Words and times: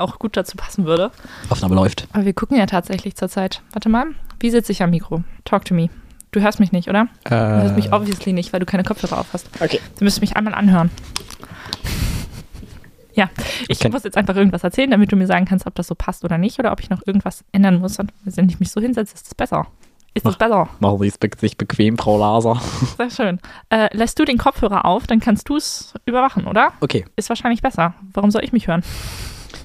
auch 0.00 0.18
gut 0.18 0.36
dazu 0.36 0.56
passen 0.56 0.84
würde. 0.84 1.10
Aufnahme 1.48 1.74
läuft. 1.74 2.06
Aber 2.12 2.24
wir 2.24 2.32
gucken 2.32 2.56
ja 2.58 2.66
tatsächlich 2.66 3.14
zurzeit. 3.16 3.62
Warte 3.72 3.88
mal, 3.88 4.06
wie 4.40 4.50
sitze 4.50 4.72
ich 4.72 4.82
am 4.82 4.90
Mikro? 4.90 5.22
Talk 5.44 5.64
to 5.66 5.74
me. 5.74 5.88
Du 6.32 6.40
hörst 6.40 6.60
mich 6.60 6.70
nicht, 6.72 6.88
oder? 6.88 7.08
Du 7.24 7.30
hörst 7.34 7.74
mich 7.76 7.92
obviously 7.92 8.32
nicht, 8.32 8.52
weil 8.52 8.60
du 8.60 8.66
keine 8.66 8.84
Kopfhörer 8.84 9.18
auf 9.18 9.32
hast. 9.32 9.48
Okay. 9.60 9.80
Du 9.98 10.04
müsstest 10.04 10.20
mich 10.20 10.36
einmal 10.36 10.54
anhören. 10.54 10.90
Ja, 13.14 13.28
ich 13.68 13.80
Okay. 13.80 13.90
muss 13.90 14.04
jetzt 14.04 14.16
einfach 14.16 14.36
irgendwas 14.36 14.62
erzählen, 14.62 14.90
damit 14.90 15.10
du 15.10 15.16
mir 15.16 15.26
sagen 15.26 15.44
kannst, 15.44 15.66
ob 15.66 15.74
das 15.74 15.88
so 15.88 15.94
passt 15.96 16.24
oder 16.24 16.38
nicht 16.38 16.58
oder 16.60 16.70
ob 16.72 16.80
ich 16.80 16.88
noch 16.90 17.02
irgendwas 17.04 17.44
ändern 17.52 17.80
muss. 17.80 17.98
Und 17.98 18.12
wenn 18.24 18.48
ich 18.48 18.60
mich 18.60 18.70
so 18.70 18.80
hinsetze, 18.80 19.14
ist 19.14 19.26
es 19.26 19.34
besser. 19.34 19.66
Ist 20.14 20.26
es 20.26 20.36
besser? 20.36 20.68
Machen 20.80 20.98
Sie 21.00 21.08
es 21.08 21.18
be 21.18 21.28
sich 21.38 21.56
bequem, 21.56 21.98
Frau 21.98 22.18
Laser. 22.18 22.60
Sehr 22.96 23.10
schön. 23.10 23.40
Äh, 23.68 23.94
lässt 23.96 24.18
du 24.18 24.24
den 24.24 24.38
Kopfhörer 24.38 24.84
auf, 24.84 25.06
dann 25.06 25.20
kannst 25.20 25.48
du 25.48 25.56
es 25.56 25.94
überwachen, 26.06 26.46
oder? 26.46 26.72
Okay, 26.80 27.04
Ist 27.16 27.28
wahrscheinlich 27.28 27.62
besser. 27.62 27.94
Warum 28.12 28.30
soll 28.30 28.42
ich 28.44 28.52
mich 28.52 28.66
hören? 28.68 28.82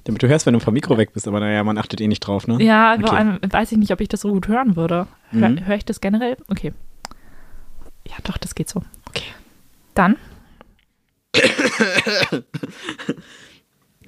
Damit 0.05 0.21
du 0.23 0.27
hörst, 0.27 0.45
wenn 0.45 0.53
du 0.53 0.59
vom 0.59 0.73
Mikro 0.73 0.97
weg 0.97 1.13
bist, 1.13 1.27
aber 1.27 1.39
naja, 1.39 1.63
man 1.63 1.77
achtet 1.77 2.01
eh 2.01 2.07
nicht 2.07 2.21
drauf, 2.21 2.47
ne? 2.47 2.61
Ja, 2.63 2.93
Okay. 2.93 3.01
vor 3.07 3.13
allem 3.17 3.39
weiß 3.47 3.71
ich 3.71 3.77
nicht, 3.77 3.91
ob 3.91 4.01
ich 4.01 4.07
das 4.09 4.21
so 4.21 4.31
gut 4.31 4.47
hören 4.47 4.75
würde. 4.75 5.07
Hör, 5.31 5.49
Mhm. 5.49 5.65
Höre 5.65 5.75
ich 5.77 5.85
das 5.85 6.01
generell? 6.01 6.37
Okay. 6.47 6.73
Ja, 8.07 8.15
doch, 8.23 8.37
das 8.37 8.55
geht 8.55 8.69
so. 8.69 8.81
Okay. 9.09 9.23
Dann, 9.93 10.17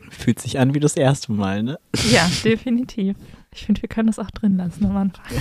Fühlt 0.09 0.39
sich 0.39 0.57
an 0.59 0.73
wie 0.73 0.79
das 0.79 0.95
erste 0.95 1.31
Mal, 1.31 1.63
ne? 1.63 1.79
ja, 2.11 2.29
definitiv. 2.43 3.15
Ich 3.53 3.65
finde, 3.65 3.81
wir 3.81 3.89
können 3.89 4.07
das 4.07 4.19
auch 4.19 4.31
drin 4.31 4.57
lassen 4.57 4.85
am 4.85 4.95
Anfang. 4.97 5.25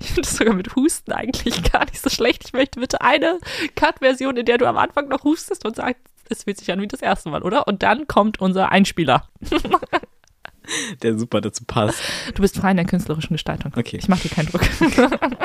Ich 0.00 0.08
finde 0.08 0.28
es 0.28 0.36
sogar 0.36 0.54
mit 0.54 0.76
Husten 0.76 1.12
eigentlich 1.12 1.72
gar 1.72 1.84
nicht 1.86 2.00
so 2.00 2.08
schlecht. 2.10 2.44
Ich 2.46 2.52
möchte 2.52 2.78
bitte 2.78 3.00
eine 3.00 3.38
Cut-Version, 3.74 4.36
in 4.36 4.44
der 4.46 4.58
du 4.58 4.66
am 4.66 4.76
Anfang 4.76 5.08
noch 5.08 5.24
hustest 5.24 5.64
und 5.66 5.74
sagst, 5.76 6.02
es 6.34 6.44
fühlt 6.44 6.58
sich 6.58 6.70
an 6.70 6.80
wie 6.80 6.86
das 6.86 7.02
erste 7.02 7.30
Mal, 7.30 7.42
oder? 7.42 7.66
Und 7.66 7.82
dann 7.82 8.06
kommt 8.06 8.40
unser 8.40 8.70
Einspieler. 8.70 9.28
Der 11.02 11.18
super 11.18 11.40
dazu 11.40 11.64
passt. 11.66 12.00
Du 12.34 12.40
bist 12.40 12.56
frei 12.56 12.70
in 12.70 12.78
der 12.78 12.86
künstlerischen 12.86 13.34
Gestaltung. 13.34 13.72
Okay. 13.76 13.98
Ich 13.98 14.08
mache 14.08 14.22
dir 14.22 14.34
keinen 14.34 14.48
Druck. 14.48 14.62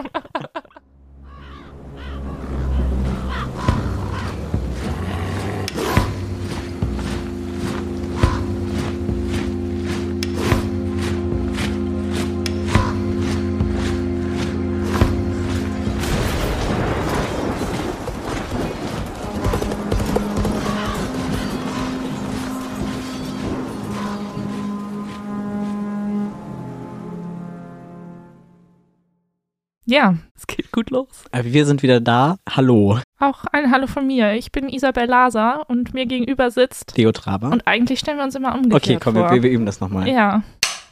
ja, 29.89 30.15
es 30.35 30.45
geht 30.47 30.71
gut 30.71 30.91
los. 30.91 31.25
Aber 31.31 31.45
wir 31.45 31.65
sind 31.65 31.81
wieder 31.81 31.99
da. 31.99 32.37
Hallo, 32.49 32.99
Auch 33.19 33.43
ein 33.51 33.71
Hallo 33.71 33.87
von 33.87 34.05
mir. 34.05 34.33
Ich 34.33 34.51
bin 34.51 34.69
Isabel 34.69 35.07
Laser 35.07 35.67
und 35.67 35.93
mir 35.93 36.05
gegenüber 36.05 36.51
sitzt. 36.51 36.93
Theo 36.95 37.11
Traber. 37.11 37.49
Und 37.51 37.65
eigentlich 37.67 37.99
stellen 37.99 38.17
wir 38.17 38.23
uns 38.23 38.35
immer 38.35 38.53
umgekehrt 38.53 38.83
Okay, 38.83 38.97
komm, 39.01 39.15
vor. 39.15 39.31
wir, 39.31 39.41
wir 39.43 39.49
üben 39.49 39.65
das 39.65 39.79
nochmal. 39.79 40.07
ja, 40.07 40.43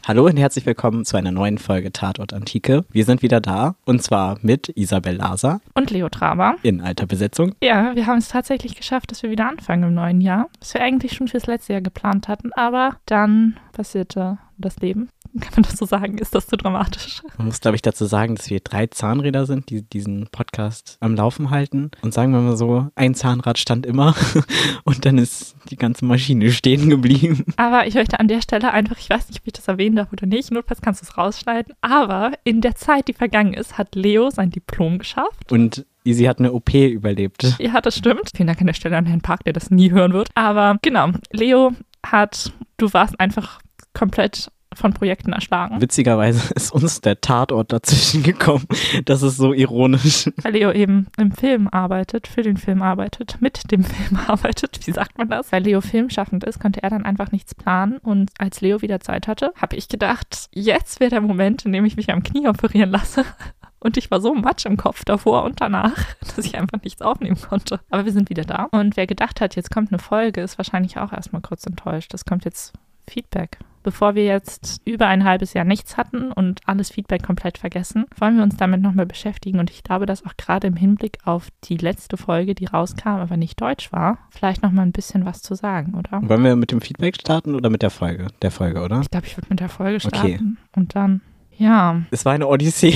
Hallo 0.07 0.25
und 0.25 0.37
herzlich 0.37 0.65
willkommen 0.65 1.03
zu 1.03 1.17
einer 1.17 1.33
neuen 1.33 1.57
Folge 1.57 1.91
Tatort 1.91 2.31
Antike. 2.31 2.85
Wir 2.91 3.03
sind 3.03 3.21
wieder 3.21 3.41
da 3.41 3.75
und 3.85 4.01
zwar 4.01 4.37
mit 4.41 4.69
Isabel 4.69 5.17
Laser 5.17 5.59
und 5.73 5.91
Leo 5.91 6.07
Traber. 6.07 6.55
in 6.63 6.79
alter 6.79 7.05
Besetzung. 7.05 7.53
Ja, 7.61 7.93
wir 7.93 8.07
haben 8.07 8.19
es 8.19 8.29
tatsächlich 8.29 8.75
geschafft, 8.75 9.11
dass 9.11 9.21
wir 9.21 9.29
wieder 9.31 9.49
anfangen 9.49 9.83
im 9.83 9.93
neuen 9.93 10.21
Jahr. 10.21 10.47
Was 10.61 10.73
wir 10.73 10.81
eigentlich 10.81 11.11
schon 11.13 11.27
fürs 11.27 11.45
letzte 11.45 11.73
Jahr 11.73 11.81
geplant 11.81 12.29
hatten, 12.29 12.53
aber 12.53 12.95
dann 13.05 13.57
passierte 13.73 14.37
das 14.57 14.77
Leben. 14.77 15.09
Kann 15.41 15.53
man 15.55 15.63
das 15.63 15.77
so 15.77 15.85
sagen? 15.85 16.17
Ist 16.17 16.35
das 16.35 16.47
zu 16.47 16.57
dramatisch? 16.57 17.21
Man 17.37 17.47
muss, 17.47 17.61
glaube 17.61 17.75
ich, 17.75 17.81
dazu 17.81 18.05
sagen, 18.05 18.35
dass 18.35 18.49
wir 18.49 18.59
drei 18.59 18.87
Zahnräder 18.87 19.45
sind, 19.45 19.69
die 19.69 19.81
diesen 19.81 20.27
Podcast 20.31 20.97
am 20.99 21.15
Laufen 21.15 21.49
halten. 21.49 21.91
Und 22.01 22.13
sagen 22.13 22.31
wir 22.31 22.39
mal 22.39 22.57
so, 22.57 22.87
ein 22.95 23.15
Zahnrad 23.15 23.57
stand 23.57 23.85
immer 23.85 24.15
und 24.83 25.05
dann 25.05 25.17
ist 25.17 25.55
die 25.69 25.75
ganze 25.75 26.05
Maschine 26.05 26.51
stehen 26.51 26.89
geblieben. 26.89 27.45
Aber 27.57 27.87
ich 27.87 27.95
möchte 27.95 28.19
an 28.19 28.27
der 28.27 28.41
Stelle 28.41 28.71
einfach, 28.71 28.97
ich 28.97 29.09
weiß 29.09 29.27
nicht, 29.27 29.39
ob 29.39 29.47
ich 29.47 29.53
das 29.53 29.67
erwähnen 29.67 29.95
darf 29.95 30.11
oder 30.11 30.25
nicht, 30.25 30.51
notfalls 30.51 30.81
kannst 30.81 31.01
du 31.01 31.05
es 31.05 31.17
rausschneiden. 31.17 31.73
Aber 31.81 32.31
in 32.43 32.61
der 32.61 32.75
Zeit, 32.75 33.07
die 33.07 33.13
vergangen 33.13 33.53
ist, 33.53 33.77
hat 33.77 33.95
Leo 33.95 34.29
sein 34.29 34.49
Diplom 34.49 34.99
geschafft. 34.99 35.51
Und 35.51 35.85
Easy 36.07 36.23
hat 36.23 36.39
eine 36.39 36.53
OP 36.53 36.73
überlebt. 36.73 37.55
Ja, 37.59 37.81
das 37.81 37.97
stimmt. 37.97 38.31
Vielen 38.33 38.47
Dank 38.47 38.61
an 38.61 38.67
der 38.67 38.73
Stelle 38.73 38.97
an 38.97 39.05
Herrn 39.05 39.21
Park, 39.21 39.43
der 39.43 39.53
das 39.53 39.69
nie 39.69 39.91
hören 39.91 40.13
wird. 40.13 40.29
Aber 40.35 40.77
genau, 40.81 41.09
Leo 41.31 41.73
hat, 42.05 42.53
du 42.77 42.91
warst 42.93 43.19
einfach 43.19 43.59
komplett 43.93 44.49
von 44.77 44.93
Projekten 44.93 45.33
erschlagen. 45.33 45.81
Witzigerweise 45.81 46.53
ist 46.55 46.71
uns 46.71 47.01
der 47.01 47.19
Tatort 47.21 47.73
dazwischen 47.73 48.23
gekommen. 48.23 48.65
Das 49.05 49.21
ist 49.23 49.37
so 49.37 49.53
ironisch. 49.53 50.29
Weil 50.43 50.53
Leo 50.53 50.71
eben 50.71 51.07
im 51.17 51.31
Film 51.31 51.67
arbeitet, 51.67 52.27
für 52.27 52.43
den 52.43 52.57
Film 52.57 52.81
arbeitet, 52.81 53.37
mit 53.41 53.71
dem 53.71 53.83
Film 53.83 54.19
arbeitet, 54.27 54.79
wie 54.85 54.91
sagt 54.91 55.17
man 55.17 55.29
das? 55.29 55.51
Weil 55.51 55.63
Leo 55.63 55.81
filmschaffend 55.81 56.43
ist, 56.43 56.59
konnte 56.59 56.83
er 56.83 56.89
dann 56.89 57.05
einfach 57.05 57.31
nichts 57.31 57.55
planen. 57.55 57.97
Und 57.97 58.31
als 58.37 58.61
Leo 58.61 58.81
wieder 58.81 58.99
Zeit 58.99 59.27
hatte, 59.27 59.51
habe 59.59 59.75
ich 59.75 59.89
gedacht, 59.89 60.49
jetzt 60.53 60.99
wäre 60.99 61.09
der 61.09 61.21
Moment, 61.21 61.65
in 61.65 61.73
dem 61.73 61.85
ich 61.85 61.97
mich 61.97 62.11
am 62.11 62.23
Knie 62.23 62.47
operieren 62.47 62.89
lasse. 62.89 63.25
Und 63.79 63.95
ich 63.95 64.09
war 64.09 64.19
so 64.19 64.33
matsch 64.33 64.65
im 64.65 64.75
Kopf 64.75 65.05
davor 65.05 65.43
und 65.43 65.61
danach, 65.61 65.95
dass 66.19 66.39
ich 66.39 66.57
einfach 66.57 66.81
nichts 66.83 67.03
aufnehmen 67.03 67.39
konnte. 67.39 67.79
Aber 67.91 68.05
wir 68.05 68.11
sind 68.11 68.31
wieder 68.31 68.43
da. 68.43 68.63
Und 68.71 68.97
wer 68.97 69.05
gedacht 69.05 69.39
hat, 69.39 69.55
jetzt 69.55 69.69
kommt 69.69 69.91
eine 69.91 69.99
Folge, 69.99 70.41
ist 70.41 70.57
wahrscheinlich 70.57 70.97
auch 70.97 71.13
erstmal 71.13 71.43
kurz 71.43 71.63
enttäuscht. 71.67 72.11
Es 72.15 72.25
kommt 72.25 72.43
jetzt 72.43 72.73
Feedback. 73.07 73.59
Bevor 73.87 74.15
wir 74.15 74.25
jetzt 74.25 74.81
über 74.83 75.07
ein 75.07 75.23
halbes 75.23 75.53
Jahr 75.53 75.63
nichts 75.63 75.95
hatten 75.95 76.33
und 76.33 76.59
alles 76.65 76.89
Feedback 76.89 77.23
komplett 77.23 77.57
vergessen, 77.57 78.03
wollen 78.19 78.35
wir 78.35 78.43
uns 78.43 78.57
damit 78.57 78.81
nochmal 78.81 79.05
beschäftigen. 79.05 79.59
Und 79.59 79.69
ich 79.69 79.81
glaube, 79.81 80.05
dass 80.05 80.25
auch 80.25 80.35
gerade 80.35 80.67
im 80.67 80.75
Hinblick 80.75 81.19
auf 81.23 81.47
die 81.63 81.77
letzte 81.77 82.17
Folge, 82.17 82.53
die 82.53 82.65
rauskam, 82.65 83.07
aber 83.07 83.37
nicht 83.37 83.61
deutsch 83.61 83.93
war, 83.93 84.17
vielleicht 84.29 84.61
nochmal 84.61 84.85
ein 84.85 84.91
bisschen 84.91 85.25
was 85.25 85.41
zu 85.41 85.55
sagen, 85.55 85.93
oder? 85.93 86.19
Wollen 86.27 86.43
wir 86.43 86.57
mit 86.57 86.73
dem 86.73 86.81
Feedback 86.81 87.15
starten 87.15 87.55
oder 87.55 87.69
mit 87.69 87.81
der 87.81 87.89
Folge? 87.89 88.27
Der 88.41 88.51
Folge, 88.51 88.81
oder? 88.81 88.99
Ich 88.99 89.09
glaube, 89.09 89.25
ich 89.25 89.37
würde 89.37 89.47
mit 89.51 89.61
der 89.61 89.69
Folge 89.69 90.05
Okay. 90.05 90.17
starten. 90.17 90.57
Und 90.75 90.93
dann, 90.93 91.21
ja, 91.57 92.01
Es 92.11 92.25
war 92.25 92.33
eine 92.33 92.47
Odyssee. 92.47 92.93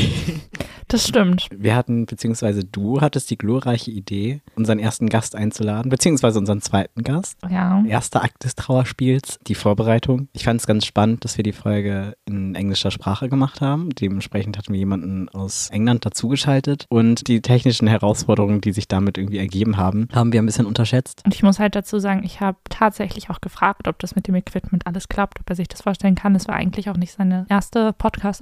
das 0.88 1.08
stimmt. 1.08 1.48
Wir 1.56 1.76
hatten, 1.76 2.06
beziehungsweise 2.06 2.66
du 2.66 3.00
hattest 3.02 3.30
die 3.30 3.38
glorreiche 3.38 3.92
Idee, 3.92 4.42
unseren 4.56 4.78
ersten 4.80 5.08
Gast 5.08 5.36
einzuladen, 5.36 5.90
beziehungsweise 5.90 6.38
unseren 6.38 6.62
zweiten 6.62 7.04
Gast. 7.04 7.38
Ja. 7.50 7.84
Erster 7.88 8.24
Akt 8.24 8.44
des 8.44 8.56
Trauerspiels, 8.56 9.40
die 9.48 9.56
Vorbereitung. 9.56 10.28
Ich 10.34 10.44
fand 10.44 10.60
es 10.60 10.68
ganz 10.68 10.86
spannend, 10.86 11.24
dass 11.24 11.38
wir 11.38 11.44
die 11.44 11.54
Folge 11.54 12.16
in 12.26 12.56
englischer 12.56 12.92
Sprache 12.92 13.30
gemacht 13.30 13.62
haben. 13.62 13.90
Dementsprechend 13.92 14.58
hatten 14.58 14.74
wir 14.74 14.80
jemanden 14.80 15.30
aus 15.30 15.70
England 15.70 16.06
dazugeschaltet 16.06 16.86
und 16.90 17.28
die 17.28 17.42
technischen 17.42 17.88
Herausforderungen, 17.88 18.60
die 18.62 18.74
sich 18.74 18.88
damit 18.88 19.18
irgendwie 19.18 19.38
ergeben 19.38 19.78
haben, 19.78 20.08
haben 20.14 20.34
wir 20.34 20.42
ein 20.42 20.46
bisschen 20.46 20.66
unterschätzt. 20.66 21.22
Und 21.26 21.34
ich 21.34 21.42
muss 21.44 21.60
halt 21.60 21.76
dazu 21.76 22.00
sagen, 22.00 22.24
ich 22.24 22.42
habe 22.42 22.58
tatsächlich 22.70 23.30
auch 23.30 23.40
gefragt, 23.40 23.88
ob 23.88 23.98
das 24.00 24.16
mit 24.16 24.28
dem 24.28 24.36
Equipment 24.36 24.86
alles 24.86 25.08
klappt, 25.08 25.40
ob 25.40 25.50
er 25.50 25.56
sich 25.56 25.70
das 25.70 25.82
vorstellen 25.82 26.16
kann. 26.16 26.36
Es 26.36 26.48
war 26.48 26.56
eigentlich 26.56 26.90
auch 26.90 26.98
nicht 26.98 27.14
seine 27.14 27.46
erste 27.50 27.94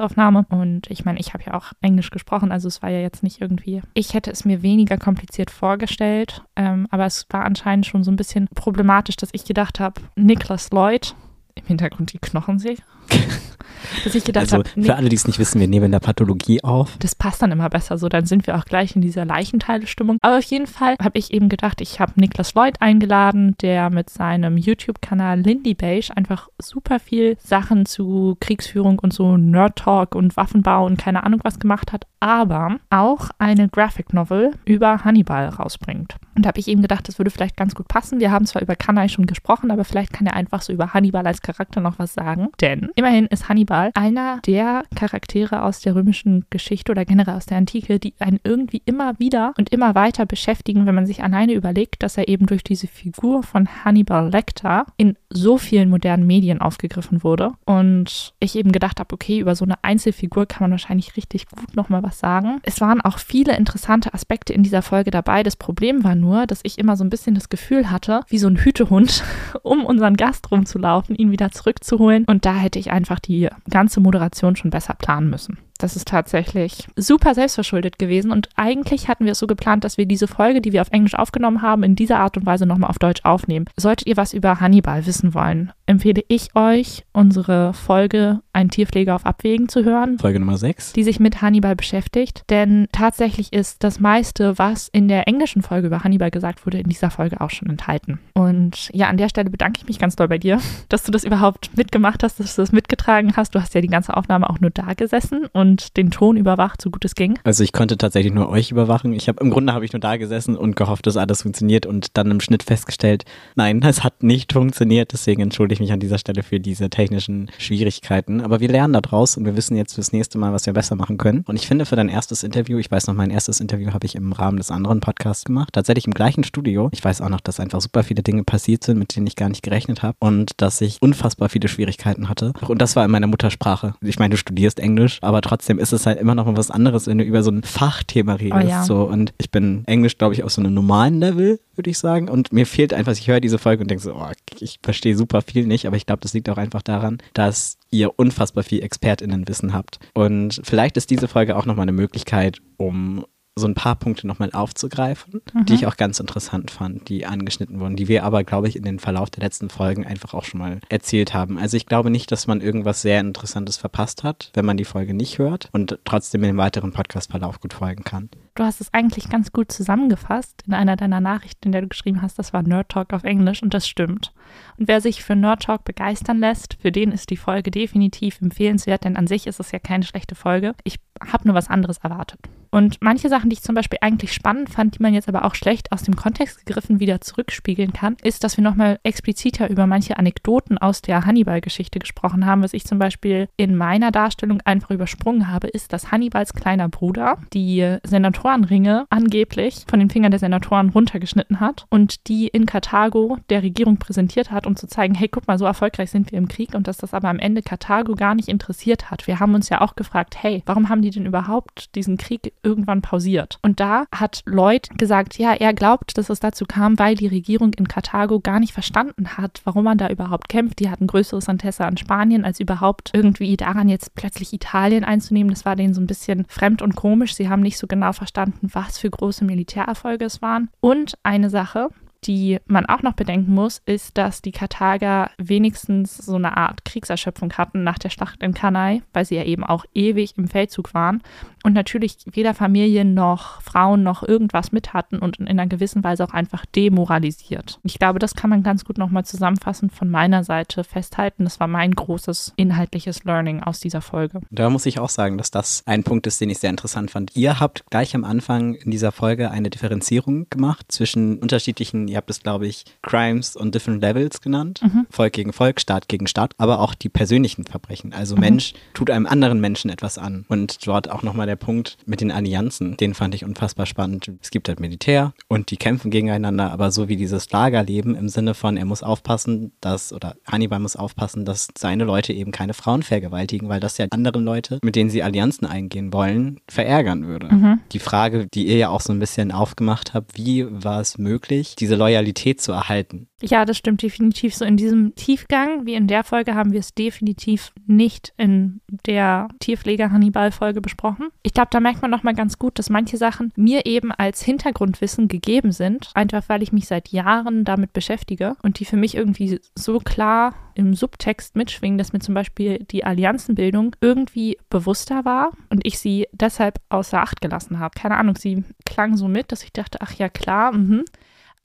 Podcast-Aufnahme. 0.10 0.46
Und 0.50 0.90
ich 0.90 1.06
meine, 1.06 1.20
ich 1.20 1.34
habe 1.34 1.44
ja 1.46 1.54
auch 1.54 1.72
Englisch 1.82 2.10
gesprochen, 2.10 2.52
also 2.52 2.68
es 2.68 2.82
war 2.82 2.90
ja 2.90 3.00
jetzt 3.00 3.24
nicht 3.24 3.42
irgendwie. 3.42 3.82
Ich 3.94 4.14
hätte 4.14 4.32
es 4.32 4.46
mir 4.46 4.62
weniger 4.62 4.98
kompliziert 4.98 5.52
vorgestellt, 5.52 6.44
ähm, 6.56 6.88
aber 6.90 7.06
es 7.06 7.26
war 7.30 7.46
anscheinend 7.46 7.86
schon 7.86 8.04
so 8.04 8.12
ein 8.12 8.16
bisschen 8.18 8.48
problematisch, 8.56 9.16
dass 9.16 9.30
ich 9.34 9.46
gedacht 9.46 9.80
habe, 9.80 10.02
Niklas 10.16 10.72
Lloyd, 10.72 11.16
im 11.60 11.68
Hintergrund 11.68 12.14
die 12.14 12.20
Knochen 12.20 12.60
sehe, 12.60 12.76
dass 14.04 14.16
ich 14.16 14.24
gedacht 14.24 14.44
Also 14.54 14.58
habe, 14.58 14.70
für 14.82 14.96
alle, 14.96 15.10
die 15.10 15.16
es 15.16 15.28
nicht 15.28 15.40
wissen, 15.40 15.60
wir 15.60 15.68
nehmen 15.68 15.86
in 15.86 15.92
der 15.92 16.00
Pathologie 16.00 16.64
auf. 16.64 16.98
das 17.00 17.16
passt 17.16 17.42
dann 17.42 17.52
immer 17.52 17.70
besser 17.70 17.98
so, 17.98 18.10
dann 18.10 18.26
sind 18.26 18.48
wir 18.48 18.58
auch 18.58 18.66
gleich 18.66 18.96
in 18.96 19.02
dieser 19.02 19.26
Leichenteile-Stimmung. 19.26 20.18
Aber 20.22 20.38
auf 20.38 20.44
jeden 20.44 20.68
Fall 20.68 20.96
habe 21.02 21.18
ich 21.18 21.34
eben 21.34 21.50
gedacht, 21.50 21.82
ich 21.82 22.00
habe 22.00 22.14
Niklas 22.16 22.54
Lloyd 22.54 22.82
eingeladen, 22.82 23.56
der 23.62 23.90
mit 23.90 24.10
seinem 24.10 24.58
YouTube-Kanal 24.58 25.40
Lindy 25.40 25.74
Beige 25.74 26.16
einfach 26.16 26.50
super 26.60 27.00
viel 27.00 27.38
Sachen 27.40 27.86
zu 27.86 28.38
Kriegsführung 28.40 29.00
und 29.00 29.14
so 29.14 29.38
Nerd-Talk 29.38 30.16
und 30.16 30.38
Waffenbau 30.38 30.86
und 30.86 30.98
keine 30.98 31.24
Ahnung 31.24 31.42
was 31.44 31.60
gemacht 31.60 31.92
hat, 31.92 32.06
aber 32.20 32.78
auch 32.90 33.30
eine 33.38 33.70
Graphic 33.70 34.14
Novel 34.14 34.52
über 34.66 35.04
Hannibal 35.04 35.50
rausbringt. 35.50 36.16
Und 36.36 36.46
da 36.46 36.50
habe 36.50 36.60
ich 36.60 36.68
eben 36.68 36.82
gedacht, 36.82 37.08
das 37.08 37.18
würde 37.18 37.32
vielleicht 37.32 37.58
ganz 37.58 37.76
gut 37.76 37.88
passen. 37.88 38.20
Wir 38.20 38.32
haben 38.32 38.46
zwar 38.46 38.62
über 38.62 38.76
Kanai 38.76 39.08
schon 39.08 39.26
gesprochen, 39.26 39.72
aber 39.72 39.84
vielleicht 39.84 40.14
kann 40.14 40.28
er 40.28 40.36
einfach 40.36 40.62
so 40.62 40.72
über 40.72 40.94
Hannibal 40.94 41.26
als 41.28 41.42
Charakter 41.52 41.82
noch 41.82 42.00
was 42.00 42.14
sagen. 42.14 42.50
Denn 42.62 42.90
immerhin 42.96 43.26
ist 43.28 43.50
Hannibal 43.50 43.92
einer 43.94 44.40
der 44.46 44.84
Charaktere 44.96 45.64
aus 45.64 45.80
der 45.80 45.96
römischen 45.96 46.46
Geschichte 46.50 46.92
oder 46.92 47.06
generell 47.06 47.36
aus 47.36 47.46
der 47.46 47.58
Antike, 47.58 48.00
die 48.00 48.14
einen 48.20 48.40
irgendwie 48.44 48.82
immer 48.86 49.18
wieder 49.20 49.54
und 49.58 49.70
immer 49.72 49.96
weiter 49.96 50.26
beschäftigen, 50.26 50.86
wenn 50.86 50.96
man 50.96 51.06
sich 51.06 51.24
alleine 51.24 51.54
überlegt, 51.54 52.04
dass 52.04 52.18
er 52.18 52.28
eben 52.28 52.46
durch 52.46 52.64
diese 52.64 52.88
Figur 52.88 53.44
von 53.44 53.68
Hannibal 53.84 54.30
Lecter 54.30 54.86
in 54.98 55.18
so 55.30 55.58
vielen 55.58 55.90
modernen 55.90 56.28
Medien 56.28 56.62
aufgegriffen 56.62 57.24
wurde. 57.24 57.52
Und 57.66 58.34
ich 58.40 58.56
eben 58.56 58.72
gedacht 58.72 59.00
habe, 59.00 59.14
okay, 59.14 59.40
über 59.40 59.56
so 59.56 59.66
eine 59.66 59.84
Einzelfigur 59.84 60.46
kann 60.46 60.64
man 60.64 60.72
wahrscheinlich 60.72 61.18
richtig 61.18 61.48
gut 61.48 61.76
nochmal 61.76 62.04
was 62.04 62.20
sagen. 62.20 62.60
Es 62.64 62.82
waren 62.82 63.02
auch 63.02 63.18
viele 63.18 63.56
interessante 63.56 64.14
Aspekte 64.14 64.54
in 64.54 64.64
dieser 64.64 64.82
Folge 64.82 65.12
dabei. 65.12 65.44
Das 65.44 65.56
Problem 65.56 66.04
war 66.04 66.16
nur, 66.16 66.46
dass 66.46 66.60
ich 66.64 66.78
immer 66.78 66.96
so 66.96 67.04
ein 67.04 67.10
bisschen 67.10 67.36
das 67.36 67.50
Gefühl 67.50 67.90
hatte, 67.90 68.22
wie 68.28 68.38
so 68.38 68.48
ein 68.48 68.58
Hütehund, 68.58 69.24
um 69.64 69.86
unseren 69.86 70.16
Gast 70.16 70.52
rumzulaufen, 70.52 71.16
ihn 71.16 71.29
wieder 71.32 71.52
zurückzuholen. 71.52 72.26
Und 72.26 72.46
da 72.46 72.56
hätte 72.56 72.80
ich 72.80 72.92
einfach 72.92 73.20
die 73.20 73.50
ganze 73.70 74.00
Moderation 74.00 74.56
schon 74.56 74.72
besser 74.72 74.94
planen 74.94 75.30
müssen. 75.30 75.58
Das 75.80 75.96
ist 75.96 76.10
tatsächlich 76.10 76.90
super 76.98 77.34
selbstverschuldet 77.34 77.98
gewesen 77.98 78.32
und 78.32 78.50
eigentlich 78.58 79.08
hatten 79.08 79.24
wir 79.24 79.32
es 79.32 79.40
so 79.40 79.48
geplant, 79.48 79.86
dass 79.86 79.98
wir 79.98 80.06
diese 80.06 80.28
Folge, 80.28 80.60
die 80.60 80.74
wir 80.74 80.82
auf 80.82 80.92
Englisch 80.92 81.16
aufgenommen 81.16 81.62
haben, 81.62 81.84
in 81.84 81.96
dieser 81.96 82.20
Art 82.20 82.36
und 82.36 82.46
Weise 82.46 82.66
nochmal 82.66 82.90
auf 82.90 83.00
Deutsch 83.00 83.24
aufnehmen. 83.24 83.66
Solltet 83.78 84.06
ihr 84.06 84.18
was 84.18 84.34
über 84.34 84.60
Hannibal 84.60 85.06
wissen 85.06 85.34
wollen, 85.34 85.72
empfehle 85.90 86.24
ich 86.28 86.56
euch, 86.56 87.04
unsere 87.14 87.74
Folge 87.74 88.42
Ein 88.54 88.70
Tierpfleger 88.70 89.16
auf 89.16 89.26
Abwägen 89.26 89.70
zu 89.70 89.84
hören. 89.84 90.20
Folge 90.20 90.40
Nummer 90.40 90.58
6. 90.58 90.94
Die 90.94 91.04
sich 91.04 91.20
mit 91.20 91.42
Hannibal 91.42 91.76
beschäftigt, 91.76 92.44
denn 92.50 92.88
tatsächlich 92.92 93.52
ist 93.54 93.84
das 93.84 94.00
meiste, 94.00 94.60
was 94.60 94.88
in 94.90 95.08
der 95.08 95.28
englischen 95.28 95.64
Folge 95.64 95.88
über 95.88 96.04
Hannibal 96.04 96.30
gesagt 96.30 96.66
wurde, 96.68 96.78
in 96.78 96.90
dieser 96.90 97.10
Folge 97.10 97.42
auch 97.42 97.50
schon 97.50 97.70
enthalten. 97.70 98.20
Und 98.36 98.92
ja, 98.94 99.08
an 99.08 99.18
der 99.18 99.30
Stelle 99.30 99.50
bedanke 99.50 99.80
ich 99.82 99.88
mich 99.88 99.98
ganz 99.98 100.16
doll 100.16 100.28
bei 100.28 100.38
dir, 100.38 100.60
dass 100.90 101.04
du 101.04 101.12
das 101.12 101.24
überhaupt 101.24 101.76
mitgemacht 101.76 102.22
hast, 102.22 102.40
dass 102.40 102.56
du 102.56 102.62
das 102.62 102.72
mitgetragen 102.72 103.36
hast. 103.36 103.56
Du 103.56 103.60
hast 103.60 103.74
ja 103.74 103.82
die 103.82 103.88
ganze 103.88 104.16
Aufnahme 104.16 104.48
auch 104.48 104.60
nur 104.60 104.70
da 104.70 104.94
gesessen 104.94 105.48
und 105.54 105.98
den 105.98 106.12
Ton 106.12 106.38
überwacht, 106.38 106.84
so 106.84 106.92
gut 106.92 107.04
es 107.04 107.16
ging? 107.16 107.40
Also 107.44 107.64
ich 107.64 107.74
konnte 107.74 107.98
tatsächlich 107.98 108.34
nur 108.34 108.50
euch 108.50 108.70
überwachen. 108.70 109.14
Ich 109.14 109.28
habe 109.28 109.42
im 109.42 109.50
Grunde 109.50 109.74
habe 109.74 109.86
ich 109.86 109.94
nur 109.94 110.00
da 110.00 110.18
gesessen 110.18 110.56
und 110.56 110.76
gehofft, 110.76 111.08
dass 111.08 111.18
alles 111.18 111.42
funktioniert 111.42 111.88
und 111.88 112.16
dann 112.16 112.30
im 112.30 112.42
Schnitt 112.42 112.62
festgestellt, 112.62 113.26
nein, 113.56 113.82
es 113.82 114.04
hat 114.04 114.22
nicht 114.22 114.54
funktioniert. 114.54 115.14
Deswegen 115.14 115.42
entschuldige 115.42 115.79
ich 115.80 115.90
mich 115.90 115.94
an 115.94 116.00
dieser 116.00 116.18
Stelle 116.18 116.44
für 116.44 116.60
diese 116.60 116.90
technischen 116.90 117.50
Schwierigkeiten. 117.58 118.42
Aber 118.42 118.60
wir 118.60 118.68
lernen 118.68 118.94
daraus 118.94 119.38
und 119.38 119.46
wir 119.46 119.56
wissen 119.56 119.78
jetzt 119.78 119.96
fürs 119.96 120.12
nächste 120.12 120.38
Mal, 120.38 120.54
was 120.54 120.66
wir 120.66 120.74
besser 120.74 120.96
machen 120.96 121.18
können. 121.18 121.44
Und 121.48 121.56
ich 121.56 121.68
finde 121.68 121.86
für 121.86 121.96
dein 121.96 122.10
erstes 122.10 122.44
Interview, 122.44 122.78
ich 122.78 122.92
weiß 122.92 123.08
noch, 123.08 123.16
mein 123.16 123.30
erstes 123.30 123.60
Interview 123.60 123.94
habe 123.94 124.06
ich 124.06 124.16
im 124.16 124.32
Rahmen 124.32 124.58
des 124.58 124.72
anderen 124.72 125.00
Podcasts 125.00 125.46
gemacht, 125.46 125.74
tatsächlich 125.74 126.06
im 126.06 126.14
gleichen 126.14 126.44
Studio. 126.44 126.90
Ich 126.92 127.04
weiß 127.04 127.22
auch 127.22 127.30
noch, 127.30 127.40
dass 127.40 127.60
einfach 127.60 127.82
super 127.82 128.04
viele 128.04 128.24
Dinge 128.24 128.44
passiert 128.44 128.84
sind, 128.84 129.00
mit 129.00 129.16
denen 129.16 129.28
ich 129.28 129.36
gar 129.36 129.50
nicht 129.50 129.64
gerechnet 129.64 130.04
habe 130.04 130.18
und 130.20 130.52
dass 130.58 130.82
ich 130.82 131.02
unfassbar 131.02 131.50
viele 131.50 131.68
Schwierigkeiten 131.68 132.30
hatte. 132.30 132.54
Und 132.68 132.82
das 132.82 132.96
war 132.96 133.06
in 133.06 133.12
meiner 133.12 133.28
Muttersprache. 133.28 133.96
Ich 134.02 134.20
meine, 134.20 134.32
du 134.32 134.38
studierst 134.38 134.80
Englisch, 134.80 135.20
aber 135.22 135.42
trotzdem 135.42 135.80
ist 135.80 135.94
es 135.94 136.06
halt 136.06 136.20
immer 136.20 136.36
noch 136.36 136.50
was 136.58 136.72
anderes, 136.72 137.08
wenn 137.08 137.18
du 137.18 137.24
über 137.24 137.44
so 137.44 137.52
ein 137.52 137.64
Fachthema 137.64 138.34
redest. 138.34 138.66
Oh, 138.66 138.70
ja. 138.70 138.84
so. 138.84 139.04
Und 139.04 139.34
ich 139.38 139.52
bin 139.52 139.84
Englisch, 139.86 140.18
glaube 140.18 140.34
ich, 140.34 140.44
auf 140.44 140.52
so 140.52 140.62
einem 140.62 140.74
normalen 140.74 141.20
Level, 141.20 141.60
würde 141.76 141.90
ich 141.90 141.98
sagen. 141.98 142.30
Und 142.30 142.52
mir 142.52 142.66
fehlt 142.66 142.94
einfach, 142.94 143.14
ich 143.14 143.28
höre 143.28 143.40
diese 143.40 143.58
Folge 143.58 143.82
und 143.82 143.90
denke 143.90 144.04
so, 144.04 144.14
oh, 144.14 144.32
ich 144.60 144.80
verstehe 144.84 145.16
super 145.16 145.42
viel 145.42 145.66
nicht, 145.70 145.86
aber 145.88 145.96
ich 145.96 146.06
glaube, 146.06 146.20
das 146.22 146.34
liegt 146.34 146.50
auch 146.50 146.58
einfach 146.58 146.82
daran, 146.82 147.20
dass 147.34 147.78
ihr 147.90 148.20
unfassbar 148.20 148.64
viel 148.64 148.84
ExpertInnenwissen 148.84 149.74
habt. 149.74 150.00
Und 150.14 150.60
vielleicht 150.64 150.98
ist 150.98 151.10
diese 151.10 151.30
Folge 151.30 151.56
auch 151.56 151.66
nochmal 151.66 151.84
eine 151.84 151.94
Möglichkeit, 151.94 152.60
um 152.76 153.26
so 153.56 153.68
ein 153.68 153.76
paar 153.76 153.96
Punkte 153.96 154.26
nochmal 154.26 154.52
aufzugreifen, 154.54 155.42
mhm. 155.54 155.66
die 155.66 155.74
ich 155.74 155.86
auch 155.86 155.98
ganz 155.98 156.20
interessant 156.20 156.72
fand, 156.72 157.10
die 157.10 157.26
angeschnitten 157.26 157.80
wurden, 157.80 157.96
die 157.96 158.08
wir 158.08 158.24
aber, 158.24 158.44
glaube 158.44 158.68
ich, 158.68 158.76
in 158.76 158.84
den 158.84 159.00
Verlauf 159.00 159.30
der 159.30 159.44
letzten 159.44 159.70
Folgen 159.70 160.06
einfach 160.06 160.34
auch 160.34 160.46
schon 160.46 160.60
mal 160.60 160.80
erzählt 160.90 161.34
haben. 161.34 161.58
Also 161.58 161.78
ich 161.78 161.86
glaube 161.86 162.10
nicht, 162.10 162.32
dass 162.32 162.48
man 162.48 162.62
irgendwas 162.62 163.02
sehr 163.02 163.20
Interessantes 163.20 163.78
verpasst 163.78 164.24
hat, 164.24 164.52
wenn 164.54 164.66
man 164.66 164.78
die 164.78 164.86
Folge 164.86 165.14
nicht 165.14 165.38
hört 165.38 165.70
und 165.74 166.00
trotzdem 166.06 166.44
in 166.44 166.50
dem 166.50 166.58
weiteren 166.58 166.92
Podcast-Verlauf 166.92 167.60
gut 167.60 167.74
folgen 167.74 168.04
kann. 168.04 168.30
Du 168.56 168.66
hast 168.66 168.82
es 168.82 168.94
eigentlich 168.94 169.30
ganz 169.30 169.54
gut 169.54 169.72
zusammengefasst 169.72 170.64
in 170.68 170.74
einer 170.74 170.98
deiner 170.98 171.22
Nachrichten, 171.22 171.68
in 171.68 171.72
der 171.72 171.82
du 171.82 171.88
geschrieben 171.88 172.22
hast, 172.22 172.38
das 172.40 172.52
war 172.52 172.62
Nerd 172.62 172.90
Talk 172.90 173.14
auf 173.14 173.24
Englisch 173.24 173.64
und 173.64 173.74
das 173.74 173.88
stimmt. 173.88 174.34
Und 174.78 174.88
wer 174.88 175.00
sich 175.00 175.24
für 175.24 175.36
Nerd 175.36 175.64
Talk 175.64 175.86
begeistern 175.86 176.40
lässt, 176.40 176.78
für 176.82 176.92
den 176.92 177.12
ist 177.12 177.30
die 177.30 177.38
Folge 177.38 177.72
definitiv 177.72 178.42
empfehlenswert, 178.42 179.06
denn 179.06 179.16
an 179.16 179.28
sich 179.28 179.48
ist 179.48 179.62
es 179.62 179.72
ja 179.72 179.80
keine 179.80 180.04
schlechte 180.04 180.36
Folge. 180.36 180.76
Ich 180.84 180.98
habe 181.32 181.48
nur 181.48 181.56
was 181.56 181.70
anderes 181.70 182.00
erwartet. 182.00 182.40
Und 182.72 182.98
manche 183.02 183.30
Sachen, 183.30 183.39
die 183.48 183.54
ich 183.54 183.62
zum 183.62 183.76
Beispiel 183.76 184.00
eigentlich 184.02 184.34
spannend 184.34 184.70
fand, 184.70 184.98
die 184.98 185.04
man 185.04 185.14
jetzt 185.14 185.30
aber 185.30 185.46
auch 185.46 185.56
schlecht 185.56 185.92
aus 185.92 186.04
dem 186.04 186.16
Kontext 186.16 186.66
gegriffen 186.66 187.00
wieder 187.00 187.22
zurückspiegeln 187.22 187.94
kann, 187.94 188.18
ist, 188.24 188.44
dass 188.44 188.58
wir 188.58 188.64
nochmal 188.64 189.00
expliziter 189.04 189.70
über 189.70 189.86
manche 189.86 190.18
Anekdoten 190.18 190.78
aus 190.78 191.02
der 191.02 191.26
Hannibal-Geschichte 191.26 192.00
gesprochen 192.00 192.46
haben. 192.46 192.64
Was 192.64 192.74
ich 192.74 192.86
zum 192.86 192.98
Beispiel 192.98 193.48
in 193.56 193.76
meiner 193.76 194.12
Darstellung 194.12 194.62
einfach 194.66 194.90
übersprungen 194.90 195.48
habe, 195.48 195.68
ist, 195.68 195.94
dass 195.94 196.12
Hannibals 196.12 196.54
kleiner 196.54 196.90
Bruder 196.90 197.38
die 197.54 197.98
Senatorenringe 198.04 199.06
angeblich 199.10 199.86
von 199.88 200.00
den 200.00 200.10
Fingern 200.10 200.32
der 200.32 200.40
Senatoren 200.40 200.90
runtergeschnitten 200.90 201.60
hat 201.60 201.86
und 201.90 202.28
die 202.28 202.48
in 202.48 202.66
Karthago 202.66 203.38
der 203.50 203.64
Regierung 203.64 203.98
präsentiert 203.98 204.52
hat, 204.52 204.66
um 204.66 204.76
zu 204.76 204.88
zeigen, 204.88 205.14
hey, 205.14 205.28
guck 205.28 205.48
mal, 205.48 205.60
so 205.60 205.66
erfolgreich 205.66 206.10
sind 206.10 206.32
wir 206.32 206.38
im 206.38 206.48
Krieg 206.48 206.74
und 206.74 206.88
dass 206.88 206.98
das 206.98 207.14
aber 207.14 207.30
am 207.30 207.40
Ende 207.40 207.62
Karthago 207.62 208.16
gar 208.16 208.36
nicht 208.36 208.48
interessiert 208.48 209.12
hat. 209.12 209.28
Wir 209.28 209.40
haben 209.40 209.54
uns 209.54 209.70
ja 209.70 209.82
auch 209.82 209.96
gefragt, 209.96 210.42
hey, 210.42 210.64
warum 210.66 210.90
haben 210.90 211.02
die 211.02 211.12
denn 211.12 211.26
überhaupt 211.26 211.96
diesen 211.96 212.18
Krieg 212.18 212.54
irgendwann 212.64 213.02
pausiert. 213.02 213.29
Und 213.62 213.80
da 213.80 214.06
hat 214.14 214.42
Lloyd 214.46 214.90
gesagt, 214.98 215.38
ja, 215.38 215.54
er 215.54 215.74
glaubt, 215.74 216.18
dass 216.18 216.30
es 216.30 216.40
dazu 216.40 216.66
kam, 216.66 216.98
weil 217.00 217.16
die 217.16 217.28
Regierung 217.28 217.74
in 217.74 217.88
Karthago 217.88 218.40
gar 218.40 218.60
nicht 218.60 218.74
verstanden 218.74 219.38
hat, 219.38 219.62
warum 219.64 219.84
man 219.86 219.98
da 219.98 220.10
überhaupt 220.10 220.50
kämpft. 220.50 220.80
Die 220.80 220.90
hatten 220.90 221.08
größeres 221.08 221.48
Interesse 221.48 221.86
an 221.86 221.98
Spanien, 221.98 222.46
als 222.46 222.60
überhaupt 222.60 223.12
irgendwie 223.14 223.58
daran 223.58 223.90
jetzt 223.90 224.16
plötzlich 224.16 224.54
Italien 224.54 225.04
einzunehmen. 225.04 225.52
Das 225.52 225.66
war 225.66 225.76
denen 225.76 225.94
so 225.94 226.02
ein 226.02 226.08
bisschen 226.08 226.46
fremd 226.48 226.82
und 226.82 226.96
komisch. 226.96 227.36
Sie 227.36 227.50
haben 227.50 227.62
nicht 227.62 227.78
so 227.78 227.88
genau 227.88 228.14
verstanden, 228.14 228.70
was 228.74 228.98
für 228.98 229.10
große 229.10 229.46
Militärerfolge 229.46 230.26
es 230.26 230.42
waren. 230.42 230.70
Und 230.80 231.18
eine 231.24 231.50
Sache, 231.50 231.90
die 232.26 232.60
man 232.66 232.86
auch 232.86 233.02
noch 233.02 233.14
bedenken 233.14 233.54
muss, 233.54 233.82
ist, 233.86 234.18
dass 234.18 234.42
die 234.42 234.52
Karthager 234.52 235.32
wenigstens 235.38 236.18
so 236.18 236.36
eine 236.36 236.58
Art 236.58 236.86
Kriegserschöpfung 236.86 237.54
hatten 237.54 237.84
nach 237.84 238.00
der 238.00 238.10
Schlacht 238.10 238.44
in 238.44 238.54
Cannae, 238.54 239.02
weil 239.14 239.26
sie 239.26 239.36
ja 239.36 239.44
eben 239.44 239.64
auch 239.64 239.86
ewig 239.94 240.38
im 240.38 240.48
Feldzug 240.48 240.94
waren 240.94 241.22
und 241.64 241.74
natürlich 241.74 242.18
weder 242.26 242.54
Familien 242.54 243.14
noch 243.14 243.62
Frauen 243.62 244.04
noch 244.04 244.24
irgendwas 244.24 244.72
mit 244.72 244.94
hatten 244.94 245.20
und 245.20 245.38
in 245.38 245.48
einer 245.48 245.68
gewissen 245.68 246.04
Weise 246.04 246.24
auch 246.24 246.34
einfach 246.34 246.66
demoralisiert. 246.66 247.80
Ich 247.84 248.00
glaube, 248.00 248.20
das 248.20 248.36
kann 248.36 248.50
man 248.50 248.64
ganz 248.64 248.86
gut 248.86 248.98
nochmal 248.98 249.26
zusammenfassend 249.26 249.94
von 249.94 250.10
meiner 250.10 250.44
Seite 250.44 250.84
festhalten. 250.84 251.44
Das 251.44 251.60
war 251.60 251.68
mein 251.68 251.92
großes 251.92 252.54
inhaltliches 252.56 253.24
Learning 253.24 253.62
aus 253.62 253.80
dieser 253.80 254.02
Folge. 254.02 254.42
Da 254.52 254.70
muss 254.70 254.86
ich 254.86 255.00
auch 255.00 255.10
sagen, 255.10 255.38
dass 255.38 255.52
das 255.52 255.84
ein 255.86 256.04
Punkt 256.04 256.28
ist, 256.28 256.40
den 256.42 256.50
ich 256.50 256.60
sehr 256.60 256.70
interessant 256.70 257.12
fand. 257.12 257.36
Ihr 257.36 257.60
habt 257.60 257.84
gleich 257.90 258.16
am 258.16 258.24
Anfang 258.24 258.76
in 258.76 258.92
dieser 258.92 259.12
Folge 259.12 259.52
eine 259.52 259.70
Differenzierung 259.70 260.48
gemacht 260.50 260.92
zwischen 260.92 261.40
unterschiedlichen 261.40 262.08
ihr 262.10 262.18
habt 262.18 262.30
es, 262.30 262.42
glaube 262.42 262.68
ich, 262.68 262.86
Crimes 263.02 263.56
und 263.56 263.76
Different 263.76 264.02
Levels 264.02 264.42
genannt. 264.42 264.82
Mhm. 264.82 265.08
Volk 265.10 265.34
gegen 265.34 265.54
Volk, 265.54 265.80
Staat 265.80 266.08
gegen 266.08 266.28
Staat, 266.28 266.54
aber 266.58 266.80
auch 266.80 266.96
die 266.96 267.10
persönlichen 267.10 267.66
Verbrechen. 267.66 268.14
Also 268.14 268.36
mhm. 268.36 268.42
Mensch 268.42 268.74
tut 268.94 269.10
einem 269.10 269.26
anderen 269.26 269.60
Menschen 269.62 269.90
etwas 269.90 270.18
an. 270.18 270.46
Und 270.50 270.86
dort 270.86 271.10
auch 271.10 271.24
nochmal 271.24 271.48
der 271.48 271.56
Punkt 271.56 271.98
mit 272.06 272.22
den 272.22 272.32
Allianzen, 272.32 272.98
den 272.98 273.14
fand 273.14 273.36
ich 273.36 273.46
unfassbar 273.46 273.86
spannend. 273.86 274.32
Es 274.42 274.52
gibt 274.52 274.68
halt 274.68 274.80
Militär 274.80 275.34
und 275.48 275.72
die 275.72 275.78
kämpfen 275.78 276.12
gegeneinander, 276.12 276.72
aber 276.72 276.92
so 276.92 277.08
wie 277.08 277.16
dieses 277.16 277.52
Lagerleben 277.52 278.16
im 278.16 278.30
Sinne 278.30 278.54
von, 278.54 278.78
er 278.78 278.86
muss 278.86 279.04
aufpassen, 279.04 279.72
dass, 279.82 280.14
oder 280.14 280.36
Hannibal 280.46 280.80
muss 280.80 280.96
aufpassen, 280.96 281.46
dass 281.46 281.68
seine 281.78 282.04
Leute 282.04 282.34
eben 282.34 282.52
keine 282.52 282.74
Frauen 282.74 283.04
vergewaltigen, 283.04 283.70
weil 283.70 283.80
das 283.80 283.98
ja 283.98 284.08
andere 284.10 284.40
Leute, 284.40 284.80
mit 284.84 284.96
denen 284.96 285.10
sie 285.10 285.24
Allianzen 285.24 285.68
eingehen 285.68 286.14
wollen, 286.14 286.60
verärgern 286.68 287.28
würde. 287.28 287.54
Mhm. 287.54 287.80
Die 287.92 288.00
Frage, 288.00 288.48
die 288.48 288.68
ihr 288.68 288.78
ja 288.78 288.90
auch 288.90 289.02
so 289.02 289.14
ein 289.14 289.20
bisschen 289.20 289.52
aufgemacht 289.52 290.14
habt, 290.14 290.38
wie 290.38 290.66
war 290.70 291.02
es 291.02 291.18
möglich, 291.18 291.76
diese 291.76 291.96
Loyalität 292.00 292.60
zu 292.62 292.72
erhalten. 292.72 293.28
Ja, 293.42 293.64
das 293.64 293.78
stimmt 293.78 294.02
definitiv. 294.02 294.56
So 294.56 294.66
in 294.66 294.76
diesem 294.76 295.16
Tiefgang, 295.16 295.86
wie 295.86 295.94
in 295.94 296.08
der 296.08 296.24
Folge, 296.24 296.56
haben 296.56 296.74
wir 296.74 296.80
es 296.80 296.94
definitiv 296.94 297.72
nicht 297.86 298.34
in 298.38 298.82
der 299.06 299.48
Tierpfleger-Hannibal-Folge 299.60 300.82
besprochen. 300.82 301.30
Ich 301.44 301.54
glaube, 301.54 301.70
da 301.72 301.80
merkt 301.80 302.02
man 302.02 302.12
nochmal 302.12 302.34
ganz 302.34 302.58
gut, 302.58 302.80
dass 302.80 302.90
manche 302.90 303.18
Sachen 303.18 303.54
mir 303.56 303.86
eben 303.86 304.12
als 304.12 304.42
Hintergrundwissen 304.42 305.28
gegeben 305.28 305.72
sind, 305.72 306.10
einfach 306.16 306.44
weil 306.48 306.64
ich 306.64 306.74
mich 306.74 306.88
seit 306.88 307.10
Jahren 307.10 307.64
damit 307.64 307.94
beschäftige 307.94 308.56
und 308.62 308.80
die 308.80 308.86
für 308.86 308.98
mich 308.98 309.16
irgendwie 309.16 309.60
so 309.76 310.00
klar 310.00 310.54
im 310.76 310.94
Subtext 310.94 311.56
mitschwingen, 311.56 311.98
dass 311.98 312.14
mir 312.14 312.20
zum 312.20 312.34
Beispiel 312.34 312.80
die 312.80 313.04
Allianzenbildung 313.04 313.96
irgendwie 314.02 314.58
bewusster 314.70 315.26
war 315.26 315.52
und 315.70 315.86
ich 315.86 316.00
sie 316.00 316.28
deshalb 316.32 316.80
außer 316.90 317.22
Acht 317.22 317.42
gelassen 317.42 317.80
habe. 317.80 318.00
Keine 318.00 318.18
Ahnung, 318.18 318.36
sie 318.36 318.64
klang 318.86 319.18
so 319.18 319.28
mit, 319.28 319.52
dass 319.52 319.64
ich 319.64 319.74
dachte, 319.74 320.00
ach 320.02 320.14
ja, 320.14 320.30
klar, 320.30 320.74
mhm 320.74 321.04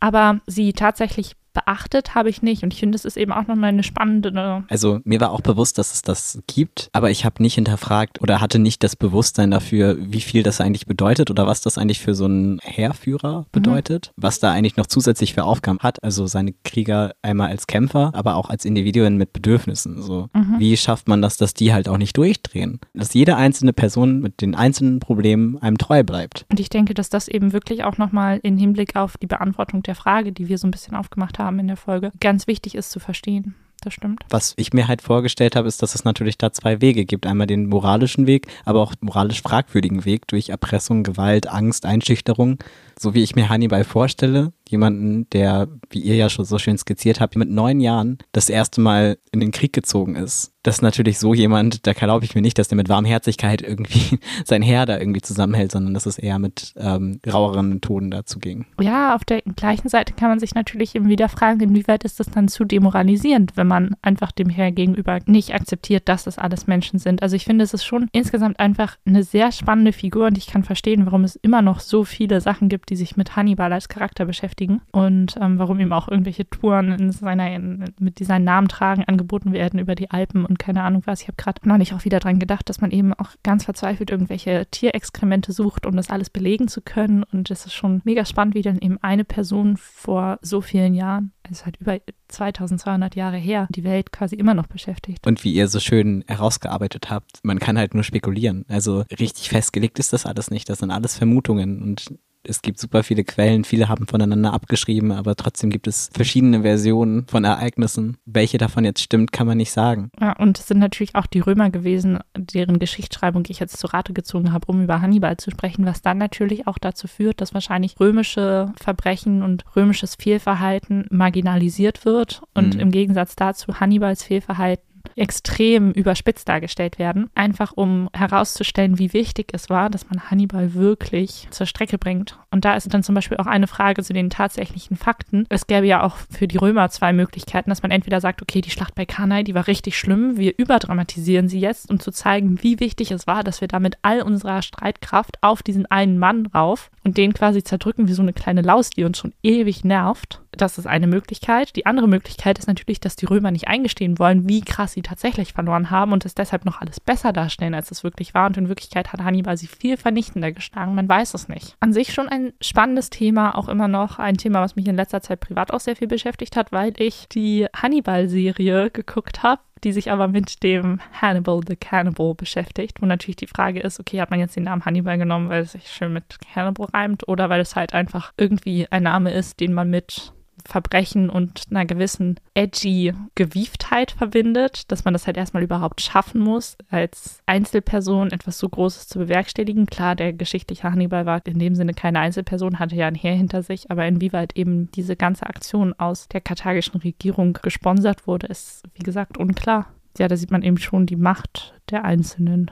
aber 0.05 0.41
sie 0.47 0.75
tatsächlich 0.75 1.35
beachtet 1.55 2.15
habe 2.15 2.29
ich 2.29 2.43
nicht. 2.43 2.63
Und 2.63 2.73
ich 2.73 2.81
finde, 2.81 2.97
das 2.97 3.05
ist 3.05 3.17
eben 3.17 3.33
auch 3.33 3.47
nochmal 3.47 3.71
eine 3.71 3.83
spannende. 3.83 4.33
Ne 4.33 4.65
also 4.69 5.01
mir 5.05 5.21
war 5.21 5.31
auch 5.31 5.41
bewusst, 5.41 5.79
dass 5.79 5.95
es 5.95 6.03
das 6.03 6.43
gibt, 6.47 6.91
aber 6.93 7.11
ich 7.11 7.25
habe 7.25 7.43
nicht 7.43 7.55
hinterfragt 7.55 8.21
oder 8.21 8.41
hatte 8.41 8.59
nicht 8.59 8.83
das 8.83 8.97
Bewusstsein 8.97 9.51
dafür, 9.51 9.97
wie 9.99 10.21
viel 10.21 10.43
das 10.43 10.61
eigentlich 10.61 10.87
bedeutet 10.87 11.31
oder 11.31 11.47
was 11.47 11.61
das 11.61 11.79
eigentlich 11.79 12.01
für 12.01 12.15
so 12.15 12.27
einen 12.27 12.59
Heerführer 12.63 13.41
mhm. 13.41 13.47
bedeutet, 13.53 14.13
mhm. 14.17 14.23
was 14.23 14.41
da 14.41 14.53
eigentlich 14.53 14.77
noch 14.77 14.87
zusätzlich 14.87 15.33
für 15.33 15.45
Aufgaben 15.45 15.79
hat. 15.81 16.03
Also 16.03 16.27
seine 16.27 16.53
Krieger 16.65 17.13
einmal 17.23 17.49
als 17.49 17.67
Kämpfer, 17.67 18.11
aber 18.15 18.35
auch 18.35 18.51
als 18.51 18.65
Individuen 18.65 19.17
mit 19.17 19.33
Bedürfnissen. 19.33 20.03
So, 20.03 20.29
mhm. 20.35 20.57
wie 20.59 20.77
schafft 20.77 21.09
man 21.09 21.23
das, 21.23 21.37
dass 21.37 21.55
die 21.55 21.73
halt 21.73 21.89
auch 21.89 21.99
nicht 21.99 22.17
durchdrehen? 22.17 22.81
Dass 22.93 23.15
jede 23.15 23.37
einzelne 23.37 23.73
Person 23.73 24.21
mit 24.21 24.41
den 24.41 24.55
einzelnen 24.55 24.99
Problemen 24.99 25.59
einem 25.59 25.79
treu 25.79 26.03
bleibt. 26.03 26.47
Und 26.51 26.59
ich 26.59 26.69
denke, 26.69 26.95
dass 26.95 27.09
das 27.09 27.29
eben 27.29 27.53
wirklich 27.53 27.85
auch 27.85 27.97
nochmal 27.97 28.41
in 28.43 28.59
Hinblick 28.59 28.97
auf 28.97 29.17
die 29.17 29.29
Beantwortung 29.29 29.83
der 29.85 29.95
Frage, 29.95 30.33
die 30.33 30.49
wir 30.49 30.59
so 30.59 30.67
ein 30.67 30.73
bisschen 30.73 30.97
aufgemacht 30.97 31.39
haben 31.39 31.44
in 31.49 31.67
der 31.67 31.77
Folge, 31.77 32.13
ganz 32.21 32.47
wichtig 32.47 32.75
ist 32.75 32.91
zu 32.91 33.01
verstehen 33.01 33.55
das 33.85 33.95
stimmt. 33.95 34.25
Was 34.31 34.55
ich 34.57 34.73
mir 34.73 34.89
halt 34.89 35.03
vorgestellt 35.03 35.57
habe, 35.57 35.69
ist, 35.69 35.83
dass 35.83 35.95
es 35.95 36.05
natürlich 36.05 36.39
da 36.39 36.53
zwei 36.53 36.81
Wege 36.81 37.05
gibt. 37.05 37.27
Einmal 37.27 37.47
den 37.47 37.69
moralischen 37.69 38.27
Weg, 38.27 38.47
aber 38.65 38.81
auch 38.81 38.95
moralisch 39.01 39.43
fragwürdigen 39.43 40.05
Weg 40.05 40.27
durch 40.29 40.49
Erpressung, 40.49 41.03
Gewalt, 41.03 41.49
Angst, 41.49 41.87
Einschüchterung. 41.87 42.59
So 42.99 43.15
wie 43.15 43.23
ich 43.23 43.35
mir 43.35 43.49
Hannibal 43.49 43.85
vorstelle, 43.85 44.53
jemanden, 44.69 45.29
der, 45.31 45.69
wie 45.91 46.01
ihr 46.01 46.17
ja 46.17 46.29
schon 46.29 46.45
so 46.45 46.59
schön 46.59 46.79
skizziert 46.79 47.21
habt, 47.21 47.37
mit 47.37 47.51
neun 47.51 47.81
Jahren 47.81 48.19
das 48.33 48.49
erste 48.49 48.81
Mal 48.81 49.19
in 49.31 49.41
den 49.41 49.53
Krieg 49.53 49.73
gezogen 49.73 50.17
ist. 50.17 50.53
Das 50.63 50.77
ist 50.77 50.83
natürlich 50.83 51.19
so 51.19 51.35
jemand, 51.35 51.87
da 51.87 51.93
glaube 51.93 52.25
ich 52.25 52.35
mir 52.35 52.41
nicht, 52.41 52.59
dass 52.59 52.69
der 52.69 52.77
mit 52.77 52.89
Warmherzigkeit 52.89 53.61
irgendwie 53.61 54.19
sein 54.47 54.63
Heer 54.63 54.87
da 54.87 54.99
irgendwie 54.99 55.21
zusammenhält, 55.21 55.73
sondern 55.73 55.93
dass 55.93 56.07
es 56.07 56.17
eher 56.17 56.39
mit 56.39 56.73
ähm, 56.79 57.21
raueren 57.31 57.69
Methoden 57.69 58.11
dazu 58.11 58.39
ging. 58.39 58.65
Ja, 58.81 59.15
auf 59.15 59.25
der 59.25 59.43
gleichen 59.43 59.91
Seite 59.91 60.15
kann 60.15 60.31
man 60.31 60.41
sich 60.41 60.55
natürlich 60.55 60.95
eben 60.95 61.11
wieder 61.11 61.29
fragen, 61.29 61.61
inwieweit 61.61 62.05
ist 62.05 62.19
das 62.19 62.31
dann 62.31 62.49
zu 62.49 62.65
demoralisierend, 62.65 63.59
wenn 63.59 63.67
man 63.67 63.95
einfach 64.01 64.33
dem 64.33 64.49
Heer 64.49 64.73
gegenüber 64.73 65.19
nicht 65.27 65.53
akzeptiert, 65.53 66.09
dass 66.09 66.25
das 66.25 66.39
alles 66.39 66.67
Menschen 66.67 66.99
sind. 66.99 67.23
Also 67.23 67.37
ich 67.37 67.45
finde, 67.45 67.65
es 67.65 67.75
ist 67.75 67.85
schon 67.85 68.09
insgesamt 68.13 68.59
einfach 68.59 68.97
eine 69.05 69.23
sehr 69.23 69.53
spannende 69.53 69.93
Figur 69.93 70.29
und 70.29 70.39
ich 70.39 70.47
kann 70.47 70.65
verstehen, 70.65 71.05
warum 71.05 71.25
es 71.25 71.37
immer 71.37 71.61
noch 71.61 71.81
so 71.81 72.05
viele 72.05 72.41
Sachen 72.41 72.71
gibt, 72.71 72.89
die 72.89 72.97
sich 72.97 73.19
mit 73.19 73.37
Hannibal 73.37 73.71
als 73.71 73.91
Charakter 73.91 74.25
beschäftigen 74.25 74.54
beschäftigen 74.55 74.81
und 74.93 75.37
ähm, 75.41 75.59
warum 75.59 75.81
ihm 75.81 75.93
auch 75.93 76.09
irgendwelche 76.09 76.49
Touren 76.49 76.93
in 76.93 77.13
seiner, 77.13 77.55
in, 77.55 77.85
mit 77.99 78.19
seinen 78.19 78.45
Namen 78.45 78.69
tragen 78.69 79.05
angeboten 79.05 79.53
werden 79.53 79.81
über 79.81 79.95
die 79.95 80.11
Alpen 80.11 80.45
und 80.45 80.59
keine 80.59 80.83
Ahnung 80.83 81.03
was. 81.07 81.23
Ich 81.23 81.29
habe 81.29 81.37
gerade 81.37 81.61
neulich 81.69 81.93
auch 81.95 82.05
wieder 82.05 82.21
dran 82.21 82.39
gedacht, 82.39 82.69
dass 82.69 82.81
man 82.81 82.91
eben 82.91 83.13
auch 83.15 83.31
ganz 83.43 83.65
verzweifelt 83.65 84.11
irgendwelche 84.11 84.67
Tierexkremente 84.71 85.53
sucht, 85.53 85.87
um 85.87 85.97
das 85.97 86.11
alles 86.11 86.31
belegen 86.31 86.69
zu 86.69 86.81
können 86.81 87.23
und 87.25 87.51
es 87.51 87.67
ist 87.67 87.75
schon 87.75 88.01
mega 88.05 88.25
spannend, 88.25 88.55
wie 88.55 88.63
dann 88.63 88.79
eben 88.79 88.99
eine 89.03 89.25
Person 89.25 89.77
vor 89.77 90.39
so 90.43 90.61
vielen 90.61 90.95
Jahren 90.95 91.33
ist 91.51 91.67
halt 91.67 91.77
über 91.77 91.99
2200 92.29 93.17
Jahre 93.17 93.37
her, 93.37 93.67
die 93.71 93.85
Welt 93.85 94.13
quasi 94.13 94.35
immer 94.35 94.55
noch 94.55 94.67
beschäftigt. 94.67 95.27
Und 95.27 95.45
wie 95.45 95.53
ihr 95.53 95.69
so 95.69 95.79
schön 95.79 96.25
herausgearbeitet 96.27 97.11
habt, 97.11 97.41
man 97.43 97.59
kann 97.59 97.77
halt 97.77 97.93
nur 97.93 98.03
spekulieren. 98.03 98.65
Also 98.69 99.05
richtig 99.11 99.51
festgelegt 99.51 99.99
ist 99.99 100.15
das 100.15 100.25
alles 100.25 100.51
nicht. 100.51 100.71
Das 100.71 100.79
sind 100.79 100.91
alles 100.91 101.19
Vermutungen 101.19 101.83
und 101.83 102.15
es 102.47 102.63
gibt 102.63 102.79
super 102.79 103.03
viele 103.03 103.25
Quellen, 103.25 103.65
viele 103.65 103.89
haben 103.89 104.07
voneinander 104.07 104.53
abgeschrieben, 104.53 105.13
aber 105.13 105.35
trotzdem 105.37 105.71
gibt 105.71 105.87
es 105.87 106.11
verschiedene 106.13 106.63
Versionen 106.63 107.27
von 107.27 107.45
Ereignissen. 107.45 108.17
Welche 108.27 108.59
davon 108.59 108.85
jetzt 108.85 109.01
stimmt, 109.01 109.33
kann 109.33 109.47
man 109.47 109.57
nicht 109.57 109.73
sagen. 109.73 110.11
Ja, 110.21 110.37
und 110.37 110.59
es 110.59 110.69
sind 110.69 110.79
natürlich 110.79 111.15
auch 111.15 111.27
die 111.27 111.41
Römer 111.41 111.71
gewesen, 111.71 112.19
deren 112.37 112.79
Geschichtsschreibung 112.79 113.45
ich 113.49 113.61
jetzt 113.61 113.79
zu 113.79 113.87
Rate 113.87 114.13
gezogen 114.13 114.53
habe, 114.53 114.67
um 114.67 114.83
über 114.83 115.01
Hannibal 115.01 115.37
zu 115.37 115.51
sprechen, 115.51 115.87
was 115.87 116.03
dann 116.03 116.19
natürlich 116.19 116.67
auch 116.67 116.79
dazu 116.79 117.07
führt, 117.07 117.41
dass 117.41 117.55
wahrscheinlich 117.55 117.99
römische 117.99 118.73
Verbrechen 118.77 119.43
und 119.43 119.65
römisches 119.75 120.17
Fehlverhalten 120.17 121.07
marginalisiert 121.11 122.05
wird 122.05 122.43
und 122.55 122.75
mhm. 122.75 122.81
im 122.81 122.91
Gegensatz 122.91 123.37
dazu 123.37 123.81
Hannibals 123.81 124.23
Fehlverhalten 124.25 124.94
extrem 125.17 125.93
überspitzt 125.93 126.49
dargestellt 126.49 126.99
werden, 126.99 127.31
einfach 127.35 127.73
um 127.73 128.09
herauszustellen, 128.13 128.99
wie 128.99 129.13
wichtig 129.13 129.49
es 129.53 129.71
war, 129.71 129.91
dass 129.91 130.09
man 130.09 130.31
Hannibal 130.31 130.75
wirklich 130.75 131.49
zur 131.51 131.67
Strecke 131.67 131.99
bringt. 131.99 132.39
Und 132.51 132.65
da 132.65 132.75
ist 132.75 132.93
dann 132.93 133.03
zum 133.03 133.15
Beispiel 133.15 133.39
auch 133.39 133.47
eine 133.47 133.67
Frage 133.67 134.03
zu 134.03 134.13
den 134.13 134.31
tatsächlichen 134.31 134.97
Fakten. 134.97 135.47
Es 135.49 135.67
gäbe 135.67 135.87
ja 135.87 136.03
auch 136.03 136.17
für 136.17 136.47
die 136.49 136.57
Römer 136.57 136.89
zwei 136.91 137.13
Möglichkeiten, 137.13 137.71
dass 137.71 137.83
man 137.83 137.91
entweder 137.91 138.21
sagt, 138.21 138.43
okay, 138.43 138.61
die 138.61 138.71
Schlacht 138.71 138.95
bei 138.95 139.07
Cannae, 139.07 139.45
die 139.45 139.55
war 139.55 139.67
richtig 139.67 139.99
schlimm, 139.99 140.37
wir 140.37 140.55
überdramatisieren 140.57 141.49
sie 141.49 141.61
jetzt, 141.61 141.91
um 141.91 142.01
zu 142.01 142.11
zeigen, 142.11 142.63
wie 142.63 142.81
wichtig 142.81 143.11
es 143.11 143.27
war, 143.27 143.45
dass 143.45 143.61
wir 143.61 143.69
damit 143.69 143.99
all 144.03 144.23
unserer 144.23 144.63
Streitkraft 144.63 145.39
auf 145.43 145.63
diesen 145.63 145.87
einen 145.87 146.19
Mann 146.19 146.47
rauf 146.47 146.91
und 147.03 147.17
den 147.17 147.35
quasi 147.35 147.63
zerdrücken 147.63 148.09
wie 148.09 148.13
so 148.13 148.23
eine 148.23 148.33
kleine 148.33 148.63
Laus, 148.63 148.91
die 148.91 149.05
uns 149.05 149.19
schon 149.19 149.35
ewig 149.43 149.85
nervt. 149.85 150.41
Das 150.57 150.79
ist 150.79 150.87
eine 150.87 151.07
Möglichkeit. 151.07 151.77
Die 151.77 151.87
andere 151.87 152.09
Möglichkeit 152.09 152.59
ist 152.59 152.69
natürlich, 152.69 153.01
dass 153.01 153.17
die 153.17 153.27
Römer 153.27 153.51
nicht 153.51 153.69
eingestehen 153.69 154.19
wollen, 154.19 154.49
wie 154.49 154.61
krass 154.61 154.93
sie 154.93 155.03
tatsächlich 155.03 155.53
verloren 155.53 155.91
haben 155.91 156.13
und 156.13 156.25
es 156.25 156.35
deshalb 156.35 156.65
noch 156.65 156.81
alles 156.81 157.01
besser 157.01 157.33
darstellen, 157.33 157.75
als 157.75 157.91
es 157.91 158.05
wirklich 158.05 158.35
war. 158.35 158.47
Und 158.47 158.57
in 158.57 158.69
Wirklichkeit 158.69 159.13
hat 159.13 159.23
Hannibal 159.23 159.57
sie 159.57 159.67
viel 159.67 159.97
vernichtender 159.97 160.53
geschlagen. 160.53 160.95
Man 160.95 161.09
weiß 161.09 161.35
es 161.35 161.49
nicht. 161.49 161.77
An 161.81 161.93
sich 161.93 162.13
schon 162.13 162.29
ein 162.29 162.53
spannendes 162.61 163.11
Thema, 163.11 163.57
auch 163.57 163.69
immer 163.69 163.89
noch 163.89 164.19
ein 164.19 164.37
Thema, 164.37 164.61
was 164.61 164.77
mich 164.77 164.87
in 164.87 164.97
letzter 164.97 165.21
Zeit 165.21 165.41
privat 165.41 165.73
auch 165.73 165.81
sehr 165.81 165.97
viel 165.97 166.09
beschäftigt 166.09 166.57
hat, 166.57 166.73
weil 166.73 166.93
ich 166.97 167.27
die 167.29 167.67
Hannibal-Serie 167.75 168.91
geguckt 168.91 169.43
habe 169.43 169.61
die 169.85 169.93
sich 169.93 170.11
aber 170.11 170.29
mit 170.29 170.63
dem 170.63 171.01
Hannibal 171.21 171.61
the 171.67 171.77
Cannibal 171.77 172.35
beschäftigt, 172.35 173.03
wo 173.03 173.07
natürlich 173.07 173.37
die 173.37 173.47
Frage 173.47 173.81
ist, 173.81 174.01
okay, 174.01 174.21
hat 174.21 174.31
man 174.31 174.41
jetzt 174.41 174.57
den 174.57 174.65
Namen 174.65 174.85
Hannibal 174.85 175.19
genommen, 175.19 175.51
weil 175.51 175.63
es 175.63 175.73
sich 175.73 175.89
schön 175.89 176.13
mit 176.13 176.39
Cannibal 176.41 176.87
reimt 176.93 177.29
oder 177.29 177.51
weil 177.51 177.61
es 177.61 177.77
halt 177.77 177.93
einfach 177.93 178.33
irgendwie 178.37 178.87
ein 178.91 179.03
Name 179.03 179.33
ist, 179.33 179.61
den 179.61 179.75
man 179.75 179.91
mit 179.91 180.33
Verbrechen 180.67 181.29
und 181.29 181.65
einer 181.71 181.85
gewissen 181.85 182.41
edgy 182.55 183.13
Gewieftheit 183.35 184.13
verbindet, 184.13 184.91
dass 184.91 185.05
man 185.05 185.13
das 185.13 185.27
halt 185.27 185.37
erstmal 185.37 185.63
überhaupt 185.63 186.01
schaffen 186.01 186.41
muss, 186.41 186.77
als 186.89 187.41
Einzelperson 187.47 188.33
etwas 188.33 188.59
so 188.59 188.69
Großes 188.69 189.09
zu 189.09 189.19
bewerkstelligen. 189.19 189.87
Klar, 189.87 190.17
der 190.17 190.33
geschichtliche 190.33 190.91
Hannibal 190.91 191.27
war 191.27 191.47
in 191.47 191.59
dem 191.59 191.75
Sinne 191.75 191.93
keine 191.93 192.21
Einzelperson, 192.21 192.79
hatte 192.79 192.97
ja 192.97 193.07
ein 193.07 193.15
Heer 193.15 193.35
hinter 193.35 193.63
sich, 193.63 193.91
aber 193.91 194.07
inwieweit 194.07 194.57
eben 194.57 194.91
diese 194.93 195.17
ganze 195.17 195.47
Aktion 195.47 195.93
aus 195.95 196.29
der 196.29 196.41
karthagischen 196.41 197.01
Regierung 197.01 197.59
gesponsert 197.61 198.27
wurde, 198.27 198.47
ist 198.47 198.83
wie 198.95 199.03
gesagt 199.03 199.37
unklar. 199.37 199.93
Ja, 200.19 200.29
da 200.29 200.37
sieht 200.37 200.51
man 200.51 200.63
eben 200.63 200.79
schon 200.79 201.07
die 201.07 201.17
Macht 201.17 201.75
der 201.91 202.05
Einzelnen 202.05 202.71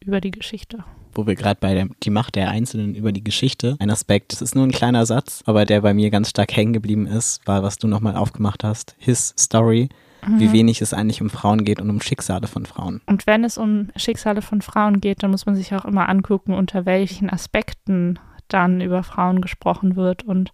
über 0.00 0.20
die 0.20 0.30
Geschichte 0.30 0.84
wo 1.18 1.26
wir 1.26 1.34
gerade 1.34 1.58
bei 1.60 1.74
der 1.74 1.88
die 2.04 2.10
Macht 2.10 2.36
der 2.36 2.48
Einzelnen 2.48 2.94
über 2.94 3.10
die 3.10 3.24
Geschichte, 3.24 3.76
ein 3.80 3.90
Aspekt, 3.90 4.30
das 4.32 4.40
ist 4.40 4.54
nur 4.54 4.64
ein 4.64 4.70
kleiner 4.70 5.04
Satz, 5.04 5.42
aber 5.46 5.64
der 5.64 5.80
bei 5.80 5.92
mir 5.92 6.10
ganz 6.10 6.30
stark 6.30 6.56
hängen 6.56 6.72
geblieben 6.72 7.08
ist, 7.08 7.44
war, 7.44 7.64
was 7.64 7.76
du 7.76 7.88
nochmal 7.88 8.14
aufgemacht 8.14 8.62
hast, 8.62 8.94
His 8.98 9.34
Story, 9.36 9.88
mhm. 10.24 10.38
wie 10.38 10.52
wenig 10.52 10.80
es 10.80 10.94
eigentlich 10.94 11.20
um 11.20 11.28
Frauen 11.28 11.64
geht 11.64 11.80
und 11.80 11.90
um 11.90 12.00
Schicksale 12.00 12.46
von 12.46 12.66
Frauen. 12.66 13.00
Und 13.06 13.26
wenn 13.26 13.42
es 13.42 13.58
um 13.58 13.88
Schicksale 13.96 14.42
von 14.42 14.62
Frauen 14.62 15.00
geht, 15.00 15.24
dann 15.24 15.32
muss 15.32 15.44
man 15.44 15.56
sich 15.56 15.74
auch 15.74 15.84
immer 15.84 16.08
angucken, 16.08 16.54
unter 16.54 16.86
welchen 16.86 17.28
Aspekten 17.28 18.20
dann 18.46 18.80
über 18.80 19.02
Frauen 19.02 19.40
gesprochen 19.40 19.96
wird 19.96 20.22
und 20.22 20.52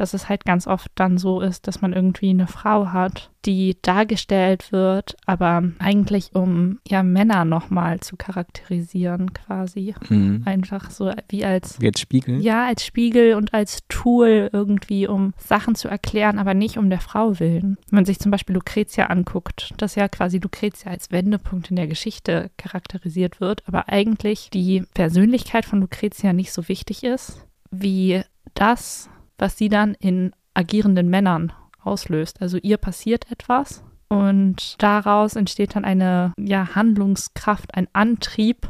dass 0.00 0.14
es 0.14 0.28
halt 0.28 0.44
ganz 0.44 0.66
oft 0.66 0.90
dann 0.94 1.18
so 1.18 1.40
ist, 1.40 1.66
dass 1.66 1.80
man 1.80 1.92
irgendwie 1.92 2.30
eine 2.30 2.46
Frau 2.46 2.88
hat, 2.88 3.30
die 3.44 3.76
dargestellt 3.82 4.72
wird, 4.72 5.16
aber 5.24 5.62
eigentlich 5.78 6.34
um 6.34 6.80
ja 6.86 7.02
Männer 7.02 7.44
nochmal 7.44 8.00
zu 8.00 8.16
charakterisieren 8.16 9.32
quasi. 9.32 9.94
Mhm. 10.08 10.42
Einfach 10.44 10.90
so 10.90 11.12
wie 11.28 11.44
als 11.44 11.80
wie 11.80 11.86
als 11.86 12.00
Spiegel. 12.00 12.40
Ja, 12.40 12.66
als 12.66 12.84
Spiegel 12.84 13.34
und 13.34 13.54
als 13.54 13.80
Tool 13.88 14.50
irgendwie, 14.52 15.06
um 15.06 15.34
Sachen 15.38 15.74
zu 15.74 15.88
erklären, 15.88 16.38
aber 16.38 16.54
nicht 16.54 16.78
um 16.78 16.90
der 16.90 17.00
Frau 17.00 17.38
willen. 17.38 17.78
Wenn 17.88 17.98
man 17.98 18.04
sich 18.04 18.18
zum 18.18 18.30
Beispiel 18.30 18.54
Lucretia 18.54 19.06
anguckt, 19.06 19.72
dass 19.78 19.94
ja 19.94 20.08
quasi 20.08 20.38
Lucretia 20.38 20.90
als 20.90 21.10
Wendepunkt 21.10 21.70
in 21.70 21.76
der 21.76 21.86
Geschichte 21.86 22.50
charakterisiert 22.56 23.40
wird, 23.40 23.62
aber 23.66 23.88
eigentlich 23.88 24.50
die 24.50 24.84
Persönlichkeit 24.94 25.64
von 25.64 25.80
Lucretia 25.80 26.32
nicht 26.32 26.52
so 26.52 26.68
wichtig 26.68 27.04
ist, 27.04 27.46
wie 27.70 28.22
das, 28.54 29.08
was 29.38 29.56
sie 29.56 29.68
dann 29.68 29.94
in 29.94 30.32
agierenden 30.54 31.08
Männern 31.08 31.52
auslöst. 31.82 32.42
Also 32.42 32.58
ihr 32.58 32.76
passiert 32.76 33.30
etwas 33.30 33.82
und 34.08 34.74
daraus 34.78 35.36
entsteht 35.36 35.76
dann 35.76 35.84
eine 35.84 36.32
ja, 36.38 36.74
Handlungskraft, 36.74 37.74
ein 37.74 37.88
Antrieb, 37.92 38.68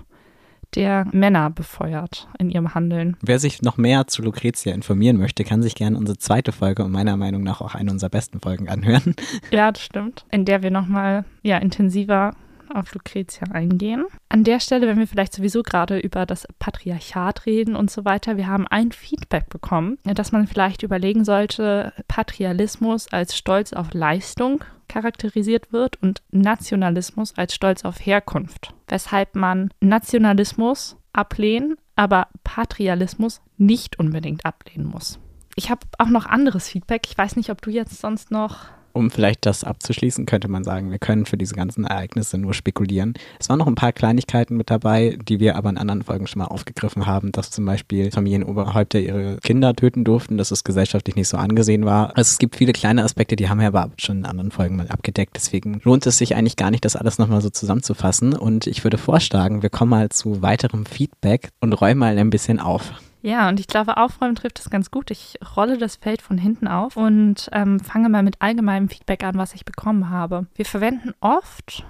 der 0.74 1.06
Männer 1.12 1.48
befeuert 1.48 2.28
in 2.38 2.50
ihrem 2.50 2.74
Handeln. 2.74 3.16
Wer 3.22 3.38
sich 3.38 3.62
noch 3.62 3.78
mehr 3.78 4.06
zu 4.06 4.22
Lucretia 4.22 4.74
informieren 4.74 5.16
möchte, 5.16 5.44
kann 5.44 5.62
sich 5.62 5.74
gerne 5.74 5.96
unsere 5.96 6.18
zweite 6.18 6.52
Folge 6.52 6.84
und 6.84 6.92
meiner 6.92 7.16
Meinung 7.16 7.42
nach 7.42 7.62
auch 7.62 7.74
eine 7.74 7.90
unserer 7.90 8.10
besten 8.10 8.40
Folgen 8.40 8.68
anhören. 8.68 9.14
Ja, 9.50 9.72
das 9.72 9.82
stimmt. 9.82 10.26
In 10.30 10.44
der 10.44 10.62
wir 10.62 10.70
nochmal 10.70 11.24
ja, 11.42 11.56
intensiver 11.56 12.34
auf 12.74 12.94
Lucretia 12.94 13.48
eingehen. 13.52 14.06
An 14.28 14.44
der 14.44 14.60
Stelle, 14.60 14.86
wenn 14.86 14.98
wir 14.98 15.06
vielleicht 15.06 15.34
sowieso 15.34 15.62
gerade 15.62 15.98
über 15.98 16.26
das 16.26 16.46
Patriarchat 16.58 17.46
reden 17.46 17.76
und 17.76 17.90
so 17.90 18.04
weiter, 18.04 18.36
wir 18.36 18.46
haben 18.46 18.66
ein 18.66 18.92
Feedback 18.92 19.48
bekommen, 19.48 19.98
dass 20.04 20.32
man 20.32 20.46
vielleicht 20.46 20.82
überlegen 20.82 21.24
sollte, 21.24 21.92
Patrialismus 22.08 23.08
als 23.12 23.36
Stolz 23.36 23.72
auf 23.72 23.92
Leistung 23.94 24.64
charakterisiert 24.88 25.72
wird 25.72 26.02
und 26.02 26.22
Nationalismus 26.30 27.36
als 27.36 27.54
Stolz 27.54 27.84
auf 27.84 28.04
Herkunft. 28.04 28.74
Weshalb 28.88 29.34
man 29.36 29.70
Nationalismus 29.80 30.96
ablehnen, 31.12 31.76
aber 31.96 32.28
Patrialismus 32.44 33.42
nicht 33.56 33.98
unbedingt 33.98 34.46
ablehnen 34.46 34.86
muss. 34.86 35.18
Ich 35.56 35.70
habe 35.70 35.80
auch 35.98 36.08
noch 36.08 36.26
anderes 36.26 36.68
Feedback. 36.68 37.06
Ich 37.10 37.18
weiß 37.18 37.36
nicht, 37.36 37.50
ob 37.50 37.60
du 37.60 37.70
jetzt 37.70 38.00
sonst 38.00 38.30
noch 38.30 38.66
um 38.98 39.10
vielleicht 39.10 39.46
das 39.46 39.64
abzuschließen, 39.64 40.26
könnte 40.26 40.48
man 40.48 40.64
sagen, 40.64 40.90
wir 40.90 40.98
können 40.98 41.24
für 41.24 41.36
diese 41.36 41.54
ganzen 41.54 41.84
Ereignisse 41.84 42.36
nur 42.36 42.52
spekulieren. 42.52 43.14
Es 43.38 43.48
waren 43.48 43.58
noch 43.58 43.66
ein 43.66 43.74
paar 43.74 43.92
Kleinigkeiten 43.92 44.56
mit 44.56 44.70
dabei, 44.70 45.16
die 45.28 45.40
wir 45.40 45.56
aber 45.56 45.70
in 45.70 45.78
anderen 45.78 46.02
Folgen 46.02 46.26
schon 46.26 46.40
mal 46.40 46.46
aufgegriffen 46.46 47.06
haben, 47.06 47.32
dass 47.32 47.50
zum 47.50 47.64
Beispiel 47.64 48.10
Familienoberhäupter 48.10 48.98
ihre 48.98 49.38
Kinder 49.38 49.74
töten 49.74 50.04
durften, 50.04 50.36
dass 50.36 50.50
es 50.50 50.64
gesellschaftlich 50.64 51.16
nicht 51.16 51.28
so 51.28 51.36
angesehen 51.36 51.84
war. 51.84 52.08
Also 52.16 52.32
es 52.32 52.38
gibt 52.38 52.56
viele 52.56 52.72
kleine 52.72 53.04
Aspekte, 53.04 53.36
die 53.36 53.48
haben 53.48 53.60
wir 53.60 53.68
aber 53.68 53.90
schon 53.96 54.18
in 54.18 54.26
anderen 54.26 54.50
Folgen 54.50 54.76
mal 54.76 54.88
abgedeckt. 54.88 55.36
Deswegen 55.36 55.80
lohnt 55.84 56.06
es 56.06 56.18
sich 56.18 56.36
eigentlich 56.36 56.56
gar 56.56 56.70
nicht, 56.70 56.84
das 56.84 56.96
alles 56.96 57.18
nochmal 57.18 57.40
so 57.40 57.50
zusammenzufassen. 57.50 58.34
Und 58.34 58.66
ich 58.66 58.84
würde 58.84 58.98
vorschlagen, 58.98 59.62
wir 59.62 59.70
kommen 59.70 59.90
mal 59.90 60.08
zu 60.08 60.42
weiterem 60.42 60.84
Feedback 60.84 61.50
und 61.60 61.72
räumen 61.72 61.98
mal 61.98 62.18
ein 62.18 62.30
bisschen 62.30 62.60
auf. 62.60 62.92
Ja, 63.22 63.48
und 63.48 63.58
ich 63.60 63.66
glaube, 63.66 63.96
Aufräumen 63.96 64.36
trifft 64.36 64.60
es 64.60 64.70
ganz 64.70 64.90
gut. 64.90 65.10
Ich 65.10 65.38
rolle 65.56 65.78
das 65.78 65.96
Feld 65.96 66.22
von 66.22 66.38
hinten 66.38 66.68
auf 66.68 66.96
und 66.96 67.48
ähm, 67.52 67.80
fange 67.80 68.08
mal 68.08 68.22
mit 68.22 68.40
allgemeinem 68.40 68.88
Feedback 68.88 69.24
an, 69.24 69.36
was 69.36 69.54
ich 69.54 69.64
bekommen 69.64 70.10
habe. 70.10 70.46
Wir 70.54 70.64
verwenden 70.64 71.14
oft 71.20 71.84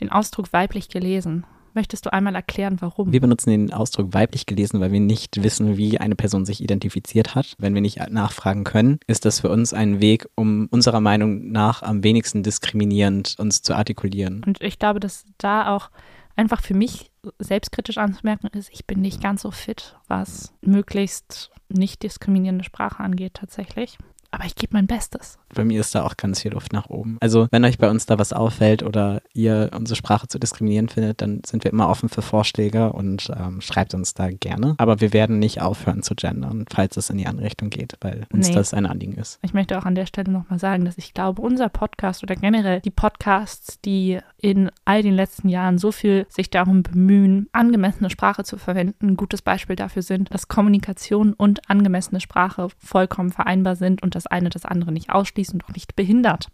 den 0.00 0.10
Ausdruck 0.10 0.52
weiblich 0.52 0.88
gelesen. 0.88 1.44
Möchtest 1.72 2.04
du 2.04 2.12
einmal 2.12 2.34
erklären, 2.34 2.78
warum? 2.80 3.12
Wir 3.12 3.20
benutzen 3.20 3.50
den 3.50 3.72
Ausdruck 3.72 4.12
weiblich 4.12 4.46
gelesen, 4.46 4.80
weil 4.80 4.90
wir 4.90 4.98
nicht 4.98 5.42
wissen, 5.42 5.76
wie 5.76 5.98
eine 5.98 6.16
Person 6.16 6.44
sich 6.44 6.60
identifiziert 6.60 7.36
hat. 7.36 7.54
Wenn 7.58 7.74
wir 7.74 7.80
nicht 7.80 8.00
nachfragen 8.10 8.64
können, 8.64 8.98
ist 9.06 9.24
das 9.24 9.40
für 9.40 9.50
uns 9.50 9.72
ein 9.72 10.00
Weg, 10.00 10.28
um 10.34 10.66
unserer 10.72 11.00
Meinung 11.00 11.52
nach 11.52 11.82
am 11.82 12.02
wenigsten 12.02 12.42
diskriminierend 12.42 13.36
uns 13.38 13.62
zu 13.62 13.74
artikulieren. 13.74 14.42
Und 14.44 14.60
ich 14.60 14.80
glaube, 14.80 14.98
dass 14.98 15.24
da 15.38 15.74
auch 15.74 15.90
einfach 16.40 16.62
für 16.62 16.74
mich 16.74 17.10
selbstkritisch 17.38 17.98
anzumerken 17.98 18.46
ist, 18.48 18.70
ich 18.72 18.86
bin 18.86 19.02
nicht 19.02 19.22
ganz 19.22 19.42
so 19.42 19.50
fit, 19.50 19.98
was 20.08 20.54
möglichst 20.62 21.50
nicht 21.68 22.02
diskriminierende 22.02 22.64
Sprache 22.64 23.00
angeht 23.00 23.34
tatsächlich. 23.34 23.98
Aber 24.30 24.44
ich 24.44 24.54
gebe 24.54 24.74
mein 24.74 24.86
Bestes 24.86 25.38
bei 25.54 25.64
mir 25.64 25.80
ist 25.80 25.94
da 25.94 26.04
auch 26.04 26.16
ganz 26.16 26.42
viel 26.42 26.52
Luft 26.52 26.72
nach 26.72 26.88
oben. 26.88 27.18
Also 27.20 27.48
wenn 27.50 27.64
euch 27.64 27.78
bei 27.78 27.90
uns 27.90 28.06
da 28.06 28.18
was 28.18 28.32
auffällt 28.32 28.82
oder 28.82 29.22
ihr 29.32 29.70
unsere 29.74 29.96
Sprache 29.96 30.28
zu 30.28 30.38
diskriminieren 30.38 30.88
findet, 30.88 31.20
dann 31.22 31.42
sind 31.44 31.64
wir 31.64 31.72
immer 31.72 31.88
offen 31.88 32.08
für 32.08 32.22
Vorschläge 32.22 32.92
und 32.92 33.30
ähm, 33.36 33.60
schreibt 33.60 33.94
uns 33.94 34.14
da 34.14 34.30
gerne. 34.30 34.74
Aber 34.78 35.00
wir 35.00 35.12
werden 35.12 35.38
nicht 35.38 35.60
aufhören 35.60 36.02
zu 36.02 36.14
gendern, 36.14 36.64
falls 36.70 36.96
es 36.96 37.10
in 37.10 37.18
die 37.18 37.26
andere 37.26 37.46
Richtung 37.46 37.70
geht, 37.70 37.96
weil 38.00 38.26
uns 38.32 38.48
nee. 38.48 38.54
das 38.54 38.74
ein 38.74 38.86
Anliegen 38.86 39.14
ist. 39.14 39.38
Ich 39.42 39.54
möchte 39.54 39.78
auch 39.78 39.84
an 39.84 39.94
der 39.94 40.06
Stelle 40.06 40.30
nochmal 40.30 40.58
sagen, 40.58 40.84
dass 40.84 40.98
ich 40.98 41.14
glaube, 41.14 41.42
unser 41.42 41.68
Podcast 41.68 42.22
oder 42.22 42.36
generell 42.36 42.80
die 42.80 42.90
Podcasts, 42.90 43.80
die 43.80 44.18
in 44.38 44.70
all 44.84 45.02
den 45.02 45.14
letzten 45.14 45.48
Jahren 45.48 45.78
so 45.78 45.92
viel 45.92 46.26
sich 46.28 46.50
darum 46.50 46.82
bemühen, 46.82 47.48
angemessene 47.52 48.10
Sprache 48.10 48.44
zu 48.44 48.56
verwenden, 48.56 49.08
ein 49.08 49.16
gutes 49.16 49.42
Beispiel 49.42 49.76
dafür 49.76 50.02
sind, 50.02 50.32
dass 50.32 50.48
Kommunikation 50.48 51.32
und 51.32 51.68
angemessene 51.68 52.20
Sprache 52.20 52.68
vollkommen 52.78 53.30
vereinbar 53.30 53.76
sind 53.76 54.02
und 54.02 54.14
das 54.20 54.26
eine 54.26 54.50
das 54.50 54.64
andere 54.64 54.92
nicht 54.92 55.10
ausschließt 55.10 55.30
ausschließen, 55.30 55.58
doch 55.60 55.74
nicht 55.74 55.96
behindert. 55.96 56.48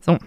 So. 0.00 0.18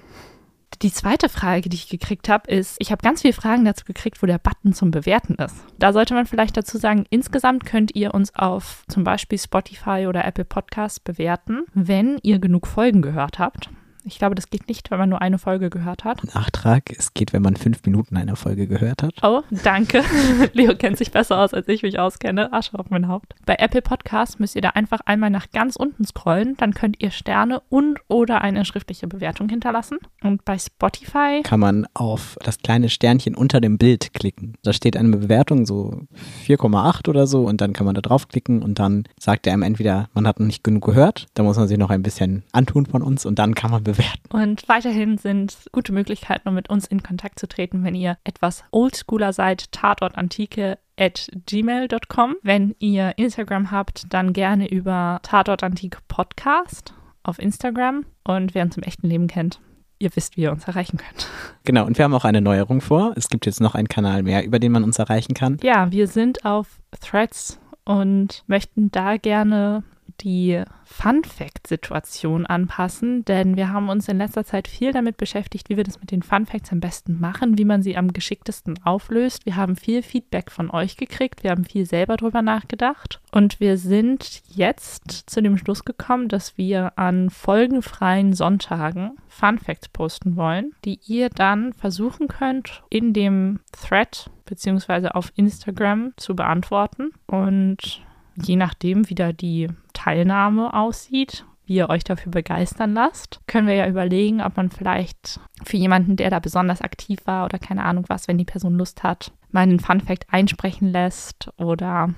Die 0.82 0.92
zweite 0.92 1.30
Frage, 1.30 1.70
die 1.70 1.78
ich 1.78 1.88
gekriegt 1.88 2.28
habe, 2.28 2.52
ist, 2.52 2.76
ich 2.80 2.92
habe 2.92 3.02
ganz 3.02 3.22
viele 3.22 3.34
Fragen 3.34 3.64
dazu 3.64 3.86
gekriegt, 3.86 4.22
wo 4.22 4.26
der 4.26 4.40
Button 4.40 4.74
zum 4.74 4.92
Bewerten 4.92 5.36
ist. 5.36 5.56
Da 5.80 5.94
sollte 5.94 6.14
man 6.14 6.26
vielleicht 6.26 6.58
dazu 6.58 6.78
sagen, 6.78 7.06
insgesamt 7.10 7.66
könnt 7.66 7.96
ihr 7.96 8.14
uns 8.14 8.36
auf 8.36 8.84
zum 8.90 9.06
Beispiel 9.06 9.40
Spotify 9.40 10.08
oder 10.10 10.26
Apple 10.26 10.44
Podcasts 10.44 11.00
bewerten, 11.00 11.64
wenn 11.74 12.18
ihr 12.24 12.40
genug 12.40 12.68
Folgen 12.68 13.02
gehört 13.02 13.40
habt. 13.40 13.70
Ich 14.08 14.20
glaube, 14.20 14.36
das 14.36 14.52
geht 14.52 14.68
nicht, 14.68 14.92
wenn 14.92 15.00
man 15.00 15.10
nur 15.10 15.20
eine 15.20 15.40
Folge 15.40 15.72
gehört 15.72 16.04
hat. 16.04 16.24
Nachtrag, 16.36 16.92
es 16.96 17.16
geht, 17.16 17.34
wenn 17.34 17.42
man 17.42 17.56
fünf 17.56 17.84
Minuten 17.86 18.18
einer 18.18 18.36
Folge 18.36 18.68
gehört 18.68 19.02
hat. 19.02 19.16
Oh, 19.24 19.42
danke. 19.64 20.04
Leo 20.54 20.76
kennt 20.76 21.00
sich 21.00 21.12
besser 21.12 21.40
aus, 21.40 21.56
als 21.56 21.68
ich 21.68 21.82
mich 21.82 21.98
auskenne. 21.98 22.54
Asche 22.54 22.78
auf 22.78 22.92
mein 22.92 23.08
Haupt. 23.08 23.34
Bei 23.48 23.56
Apple 23.56 23.82
Podcasts 23.82 24.38
müsst 24.38 24.56
ihr 24.56 24.62
da 24.62 24.70
einfach 24.70 25.00
einmal 25.06 25.32
nach 25.32 25.50
ganz 25.50 25.76
unten 25.76 26.06
scrollen. 26.06 26.56
Dann 26.58 26.76
könnt 26.76 27.02
ihr 27.02 27.10
Sterne 27.10 27.64
und 27.70 27.98
oder 28.08 28.42
eine 28.42 28.64
schriftliche 28.64 29.08
Bewertung 29.08 29.50
hinterlassen. 29.50 29.98
Und 30.22 30.46
bei 30.46 30.60
Spotify 30.60 31.42
kann 31.44 31.60
man 31.60 31.88
auf 31.96 32.38
das 32.44 32.60
kleine 32.60 32.90
Sternchen 32.90 33.34
unter 33.34 33.60
dem 33.60 33.80
Bild 33.80 34.14
klicken. 34.14 34.54
Da 34.62 34.72
steht 34.72 34.98
eine 34.98 35.18
Bewertung, 35.18 35.66
so 35.66 36.02
4,8 36.46 37.10
oder 37.10 37.26
so. 37.26 37.46
Und 37.46 37.60
dann 37.60 37.74
kann 37.74 37.88
man 37.88 37.96
da 37.96 38.02
draufklicken 38.02 38.62
und 38.62 38.78
dann 38.78 39.06
sagt 39.20 39.48
er 39.48 39.54
einem 39.54 39.64
entweder, 39.64 40.10
man 40.14 40.28
hat 40.28 40.40
noch 40.40 40.46
nicht 40.46 40.64
genug 40.64 40.86
gehört. 40.86 41.26
Da 41.34 41.42
muss 41.42 41.58
man 41.58 41.68
sich 41.68 41.80
noch 41.80 41.90
ein 41.90 42.04
bisschen 42.04 42.44
antun 42.52 42.86
von 42.86 43.02
uns 43.02 43.26
und 43.26 43.40
dann 43.40 43.56
kann 43.56 43.72
man 43.72 43.84
bewerten 43.84 43.95
bewerten. 43.96 44.30
Und 44.32 44.68
weiterhin 44.68 45.18
sind 45.18 45.58
gute 45.72 45.94
Möglichkeiten, 45.94 46.48
um 46.50 46.56
mit 46.56 46.70
uns 46.70 46.88
in 46.88 47.04
Kontakt 47.04 47.40
zu 47.40 47.48
treten, 47.48 47.84
wenn 47.84 47.96
ihr 47.96 48.18
etwas 48.24 48.64
oldschooler 48.72 49.34
seid, 49.34 49.72
tatortantike 49.72 50.78
at 50.98 51.30
gmail.com. 51.46 52.36
Wenn 52.42 52.76
ihr 52.80 53.14
Instagram 53.18 53.72
habt, 53.72 54.14
dann 54.14 54.34
gerne 54.34 54.70
über 54.70 55.20
tatortantike 55.24 56.00
podcast 56.08 56.94
auf 57.24 57.40
Instagram. 57.40 58.06
Und 58.24 58.56
wer 58.56 58.64
uns 58.64 58.78
im 58.78 58.84
echten 58.84 59.08
Leben 59.08 59.28
kennt, 59.28 59.60
ihr 60.00 60.16
wisst, 60.16 60.38
wie 60.38 60.42
ihr 60.42 60.52
uns 60.52 60.68
erreichen 60.68 60.98
könnt. 60.98 61.28
Genau, 61.64 61.86
und 61.86 61.98
wir 61.98 62.06
haben 62.06 62.14
auch 62.14 62.26
eine 62.26 62.42
Neuerung 62.42 62.82
vor. 62.82 63.14
Es 63.16 63.30
gibt 63.30 63.46
jetzt 63.46 63.62
noch 63.62 63.76
einen 63.76 63.88
Kanal 63.88 64.24
mehr, 64.24 64.46
über 64.46 64.60
den 64.60 64.72
man 64.72 64.84
uns 64.84 65.00
erreichen 65.00 65.34
kann. 65.34 65.58
Ja, 65.64 65.92
wir 65.92 66.08
sind 66.08 66.46
auf 66.46 66.80
Threads 67.02 67.60
und 67.86 68.44
möchten 68.48 68.92
da 68.92 69.18
gerne 69.18 69.84
die 70.22 70.64
Fun 70.84 71.24
Fact-Situation 71.24 72.46
anpassen, 72.46 73.26
denn 73.26 73.56
wir 73.56 73.72
haben 73.72 73.90
uns 73.90 74.08
in 74.08 74.18
letzter 74.18 74.46
Zeit 74.46 74.68
viel 74.68 74.92
damit 74.92 75.18
beschäftigt, 75.18 75.70
wie 75.70 75.78
wir 75.78 75.84
das 75.84 76.00
mit 76.00 76.12
den 76.12 76.24
Fun 76.24 76.46
Facts 76.46 76.72
am 76.72 76.80
besten 76.80 77.20
machen, 77.20 77.58
wie 77.58 77.66
man 77.66 77.82
sie 77.82 77.98
am 77.98 78.14
geschicktesten 78.14 78.80
auflöst. 78.84 79.46
Wir 79.46 79.56
haben 79.56 79.76
viel 79.76 80.04
Feedback 80.04 80.52
von 80.52 80.70
euch 80.70 80.98
gekriegt, 80.98 81.44
wir 81.44 81.52
haben 81.52 81.66
viel 81.66 81.86
selber 81.86 82.18
drüber 82.18 82.42
nachgedacht 82.42 83.20
und 83.32 83.60
wir 83.60 83.78
sind 83.78 84.44
jetzt 84.50 85.30
zu 85.30 85.42
dem 85.42 85.58
Schluss 85.58 85.86
gekommen, 85.86 86.28
dass 86.28 86.58
wir 86.58 86.98
an 86.98 87.30
folgenfreien 87.30 88.34
Sonntagen 88.34 89.18
Fun 89.28 89.58
Facts 89.60 89.90
posten 89.90 90.36
wollen, 90.36 90.74
die 90.86 91.00
ihr 91.06 91.30
dann 91.30 91.74
versuchen 91.74 92.28
könnt, 92.28 92.84
in 92.90 93.14
dem 93.14 93.60
Thread 93.72 94.30
beziehungsweise 94.46 95.16
auf 95.16 95.32
Instagram 95.36 96.14
zu 96.18 96.36
beantworten 96.36 97.12
und 97.26 98.02
je 98.36 98.56
nachdem, 98.56 99.10
wie 99.10 99.16
da 99.16 99.32
die 99.32 99.70
Teilnahme 100.06 100.72
aussieht, 100.76 101.46
wie 101.66 101.78
ihr 101.78 101.90
euch 101.90 102.04
dafür 102.04 102.32
begeistern 102.32 102.94
lasst, 102.94 103.40
können 103.48 103.68
wir 103.68 103.74
ja 103.74 103.88
überlegen, 103.88 104.40
ob 104.40 104.56
man 104.56 104.70
vielleicht 104.70 105.40
für 105.64 105.78
jemanden, 105.78 106.16
der 106.16 106.30
da 106.30 106.38
besonders 106.38 106.82
aktiv 106.82 107.20
war 107.26 107.46
oder 107.46 107.58
keine 107.58 107.84
Ahnung 107.84 108.06
was, 108.08 108.28
wenn 108.28 108.38
die 108.38 108.46
Person 108.46 108.76
Lust 108.76 109.02
hat, 109.02 109.32
meinen 109.50 109.80
Fun 109.80 110.02
Fact 110.02 110.26
einsprechen 110.30 110.92
lässt 110.92 111.50
oder 111.58 112.14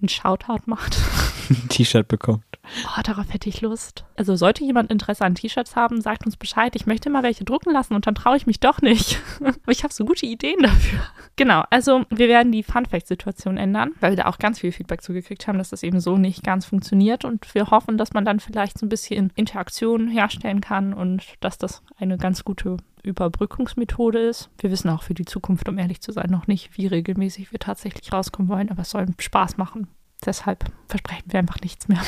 einen 0.00 0.08
Shoutout 0.08 0.62
macht. 0.66 0.96
Ein 1.50 1.68
T-Shirt 1.68 2.06
bekommt. 2.06 2.44
Oh, 2.64 3.00
darauf 3.02 3.32
hätte 3.32 3.48
ich 3.48 3.60
Lust. 3.60 4.04
Also 4.16 4.36
sollte 4.36 4.64
jemand 4.64 4.90
Interesse 4.90 5.24
an 5.24 5.34
T-Shirts 5.34 5.74
haben, 5.74 6.00
sagt 6.00 6.24
uns 6.26 6.36
Bescheid. 6.36 6.74
Ich 6.76 6.86
möchte 6.86 7.10
mal 7.10 7.22
welche 7.22 7.44
drucken 7.44 7.72
lassen 7.72 7.94
und 7.94 8.06
dann 8.06 8.14
traue 8.14 8.36
ich 8.36 8.46
mich 8.46 8.60
doch 8.60 8.80
nicht. 8.80 9.20
Aber 9.40 9.72
ich 9.72 9.82
habe 9.82 9.92
so 9.92 10.04
gute 10.04 10.26
Ideen 10.26 10.62
dafür. 10.62 11.00
Genau, 11.36 11.64
also 11.70 12.04
wir 12.10 12.28
werden 12.28 12.52
die 12.52 12.62
Fun 12.62 12.86
Fact-Situation 12.86 13.56
ändern, 13.56 13.92
weil 14.00 14.12
wir 14.12 14.16
da 14.16 14.26
auch 14.26 14.38
ganz 14.38 14.60
viel 14.60 14.72
Feedback 14.72 15.02
zugekriegt 15.02 15.46
haben, 15.46 15.58
dass 15.58 15.70
das 15.70 15.82
eben 15.82 16.00
so 16.00 16.16
nicht 16.16 16.44
ganz 16.44 16.64
funktioniert. 16.64 17.24
Und 17.24 17.54
wir 17.54 17.70
hoffen, 17.70 17.98
dass 17.98 18.12
man 18.12 18.24
dann 18.24 18.40
vielleicht 18.40 18.78
so 18.78 18.86
ein 18.86 18.90
bisschen 18.90 19.32
Interaktion 19.34 20.08
herstellen 20.08 20.60
kann 20.60 20.94
und 20.94 21.24
dass 21.40 21.58
das 21.58 21.82
eine 21.96 22.16
ganz 22.16 22.44
gute 22.44 22.76
Überbrückungsmethode 23.02 24.20
ist. 24.20 24.50
Wir 24.58 24.70
wissen 24.70 24.88
auch 24.88 25.02
für 25.02 25.14
die 25.14 25.24
Zukunft, 25.24 25.68
um 25.68 25.78
ehrlich 25.78 26.00
zu 26.00 26.12
sein, 26.12 26.30
noch 26.30 26.46
nicht, 26.46 26.76
wie 26.76 26.86
regelmäßig 26.86 27.50
wir 27.50 27.58
tatsächlich 27.58 28.12
rauskommen 28.12 28.48
wollen, 28.48 28.70
aber 28.70 28.82
es 28.82 28.90
soll 28.90 29.06
Spaß 29.18 29.56
machen. 29.56 29.88
Deshalb 30.24 30.64
versprechen 30.88 31.24
wir 31.26 31.40
einfach 31.40 31.60
nichts 31.60 31.88
mehr. 31.88 32.02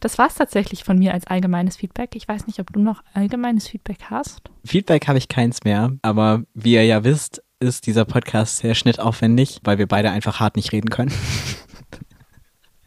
Das 0.00 0.18
war 0.18 0.26
es 0.26 0.34
tatsächlich 0.34 0.84
von 0.84 0.98
mir 0.98 1.14
als 1.14 1.26
allgemeines 1.26 1.76
Feedback. 1.76 2.14
Ich 2.16 2.28
weiß 2.28 2.46
nicht, 2.46 2.60
ob 2.60 2.72
du 2.72 2.80
noch 2.80 3.02
allgemeines 3.14 3.68
Feedback 3.68 3.98
hast. 4.10 4.42
Feedback 4.64 5.08
habe 5.08 5.18
ich 5.18 5.28
keins 5.28 5.64
mehr, 5.64 5.92
aber 6.02 6.42
wie 6.54 6.74
ihr 6.74 6.84
ja 6.84 7.04
wisst, 7.04 7.42
ist 7.60 7.86
dieser 7.86 8.04
Podcast 8.04 8.58
sehr 8.58 8.74
schnittaufwendig, 8.74 9.60
weil 9.64 9.78
wir 9.78 9.86
beide 9.86 10.10
einfach 10.10 10.40
hart 10.40 10.56
nicht 10.56 10.72
reden 10.72 10.90
können. 10.90 11.12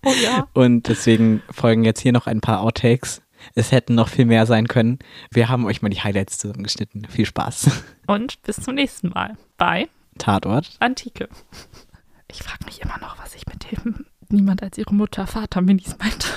Oh 0.06 0.14
ja. 0.24 0.48
Und 0.54 0.88
deswegen 0.88 1.42
folgen 1.52 1.84
jetzt 1.84 2.00
hier 2.00 2.14
noch 2.14 2.28
ein 2.28 2.42
paar 2.42 2.62
Outtakes. 2.62 3.22
Es 3.56 3.72
hätten 3.72 3.96
noch 3.96 4.10
viel 4.10 4.26
mehr 4.26 4.46
sein 4.46 4.68
können. 4.68 5.00
Wir 5.32 5.50
haben 5.50 5.66
euch 5.66 5.82
mal 5.82 5.90
die 5.90 6.02
Highlights 6.02 6.38
zusammengeschnitten. 6.38 7.06
Viel 7.10 7.26
Spaß. 7.26 7.70
Und 8.08 8.42
bis 8.44 8.58
zum 8.58 8.76
nächsten 8.76 9.10
Mal 9.10 9.38
bei 9.58 9.90
Tatort 10.18 10.76
Antike. 10.80 11.30
Ich 12.32 12.44
frage 12.44 12.66
mich 12.66 12.82
immer 12.82 12.98
noch, 13.00 13.18
was 13.18 13.36
ich 13.36 13.46
mit 13.48 13.72
dem 13.72 14.06
niemand 14.32 14.64
als 14.64 14.78
ihre 14.78 14.94
Mutter 14.94 15.28
Vater 15.28 15.62
Minis 15.62 15.96
meinte. 15.98 16.28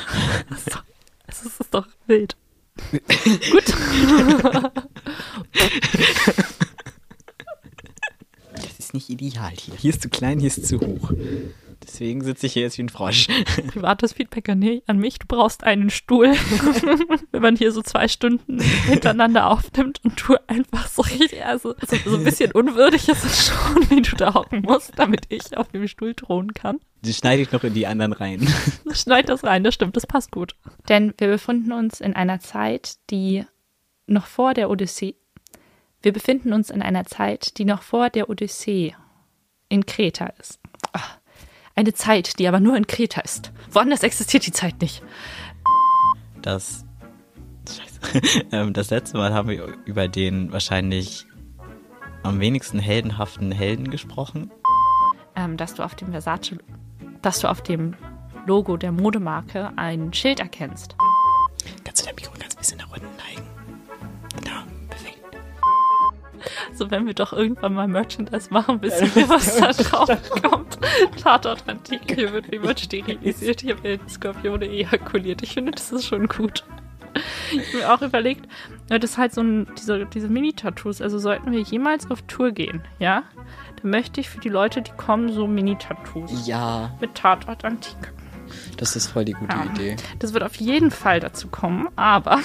Es 1.27 1.47
ist, 1.47 1.61
ist 1.61 1.73
doch 1.73 1.87
wild. 2.07 2.37
Gut. 2.91 3.65
Das 8.55 8.79
ist 8.79 8.93
nicht 8.93 9.09
ideal 9.09 9.53
hier. 9.53 9.75
Hier 9.75 9.95
ist 9.95 10.03
zu 10.03 10.11
klein, 10.11 10.41
hier 10.41 10.49
ist 10.49 10.67
zu 10.67 10.79
hoch. 10.79 11.13
Deswegen 11.83 12.23
sitze 12.23 12.47
ich 12.47 12.53
hier 12.53 12.63
jetzt 12.63 12.79
wie 12.79 12.83
ein 12.83 12.89
Frosch. 12.89 13.27
Privates 13.69 14.13
Feedback 14.13 14.49
an, 14.49 14.81
an 14.87 14.99
mich, 14.99 15.19
du 15.19 15.27
brauchst 15.27 15.65
einen 15.65 15.91
Stuhl. 15.91 16.29
Wenn 17.33 17.43
man 17.43 17.57
hier 17.57 17.73
so 17.73 17.83
zwei 17.83 18.09
Stunden 18.09 18.61
hintereinander 18.61 19.51
aufnimmt 19.51 20.01
und 20.05 20.23
du 20.27 20.37
einfach 20.47 20.87
so 20.87 21.03
richtig, 21.03 21.45
also 21.45 21.75
so, 21.87 21.97
so 22.05 22.17
ein 22.17 22.25
bisschen 22.25 22.53
unwürdig 22.53 23.09
ist 23.09 23.25
es 23.25 23.47
schon, 23.47 23.91
wie 23.91 24.03
du 24.03 24.17
da 24.17 24.35
hocken 24.35 24.63
musst, 24.63 24.93
damit 24.97 25.27
ich 25.29 25.57
auf 25.57 25.69
dem 25.69 25.89
Stuhl 25.89 26.15
thronen 26.15 26.55
kann. 26.55 26.79
Die 27.03 27.13
schneide 27.13 27.43
ich 27.43 27.51
noch 27.51 27.65
in 27.65 27.75
die 27.75 27.87
anderen 27.87 28.13
rein. 28.13 28.47
Schneid 28.93 29.29
das 29.29 29.43
rein, 29.43 29.65
das 29.65 29.75
stimmt, 29.75 29.97
das 29.97 30.07
passt 30.07 30.31
gut. 30.31 30.55
Denn 30.89 31.13
wir 31.19 31.29
befinden 31.29 31.73
uns 31.73 32.01
in 32.01 32.15
einer 32.15 32.39
Zeit, 32.39 32.95
die 33.11 33.45
noch 34.07 34.27
vor 34.27 34.55
der 34.55 34.71
Odyssee. 34.71 35.17
Wir 36.01 36.13
befinden 36.13 36.53
uns 36.53 36.71
in 36.71 36.83
einer 36.83 37.05
Zeit, 37.05 37.59
die 37.59 37.65
noch 37.65 37.83
vor 37.83 38.11
der 38.11 38.31
Odyssee 38.31 38.95
in 39.69 39.87
Kreta 39.87 40.27
ist. 40.39 40.61
Eine 41.75 41.95
Zeit, 41.95 42.39
die 42.39 42.49
aber 42.49 42.61
nur 42.61 42.77
in 42.77 42.87
Kreta 42.87 43.21
ist. 43.23 43.53
Woanders 43.71 44.03
existiert 44.03 44.47
die 44.47 44.53
Zeit 44.53 44.81
nicht. 44.81 45.03
Das. 46.43 46.85
Scheiße. 47.69 48.43
Ähm, 48.53 48.73
das 48.73 48.91
letzte 48.91 49.17
Mal 49.17 49.33
haben 49.33 49.49
wir 49.49 49.75
über 49.85 50.09
den 50.09 50.53
wahrscheinlich 50.53 51.25
am 52.23 52.41
wenigsten 52.41 52.79
heldenhaften 52.79 53.53
Helden 53.53 53.91
gesprochen. 53.91 54.51
Ähm, 55.35 55.57
dass 55.57 55.75
du 55.75 55.83
auf 55.83 55.95
dem 55.95 56.11
Versace, 56.11 56.59
dass 57.23 57.41
du 57.41 57.49
auf 57.49 57.63
dem 57.63 57.95
Logo 58.47 58.77
der 58.77 58.93
Modemarke 58.93 59.73
ein 59.77 60.13
Schild 60.13 60.41
erkennst. 60.41 60.97
Kannst 61.85 62.03
du 62.03 62.07
dein 62.07 62.17
Mikro 62.17 62.33
ganz 62.39 62.57
bisschen 62.57 62.79
nach 62.79 62.91
unten 62.91 63.07
neigen? 63.17 63.52
So, 66.75 66.91
wenn 66.91 67.07
wir 67.07 67.15
doch 67.15 67.33
irgendwann 67.33 67.75
mal 67.75 67.87
Merchandise 67.89 68.49
machen, 68.51 68.81
wissen 68.83 69.11
wir, 69.15 69.29
was 69.29 69.57
da 69.57 69.73
drauf 69.73 70.09
kommt. 70.43 70.79
Tatort 71.23 71.65
Antike, 71.69 72.15
hier 72.15 72.33
wird 72.33 72.51
niemand 72.51 72.81
sterilisiert, 72.81 73.61
hier 73.61 73.83
werden 73.83 74.09
Skorpione 74.09 74.67
ejakuliert. 74.67 75.43
Ich 75.43 75.53
finde, 75.55 75.73
das 75.73 75.93
ist 75.93 76.07
schon 76.07 76.29
gut. 76.29 76.65
Ich 77.53 77.59
habe 77.75 77.77
mir 77.77 77.93
auch 77.95 78.01
überlegt, 78.03 78.49
ja, 78.89 78.99
das 78.99 79.11
ist 79.13 79.19
halt 79.19 79.35
so 79.35 79.43
ein, 79.43 79.67
diese, 79.77 80.07
diese 80.07 80.29
Mini-Tattoos, 80.29 81.03
also 81.03 81.19
sollten 81.19 81.53
wir 81.53 81.61
jemals 81.61 82.11
auf 82.11 82.23
Tour 82.23 82.53
gehen, 82.53 82.83
ja, 82.99 83.25
dann 83.83 83.91
möchte 83.91 84.23
ich 84.23 84.31
für 84.31 84.41
die 84.41 84.49
Leute, 84.49 84.81
die 84.81 84.93
kommen, 84.93 85.31
so 85.31 85.47
Mini-Tattoos 85.47 86.47
Ja, 86.47 86.91
mit 87.03 87.15
Tatort 87.15 87.67
Antike. 87.67 88.09
das 88.79 88.97
ist 88.97 89.09
voll 89.09 89.27
die 89.27 89.35
gute 89.35 89.55
Ja. 89.55 89.65
Idee. 89.75 89.97
Das 90.21 90.33
wird 90.33 90.43
auf 90.43 90.55
jeden 90.55 90.91
Fall 90.91 91.21
dazu 91.21 91.49
kommen, 91.49 91.89
aber 91.97 92.39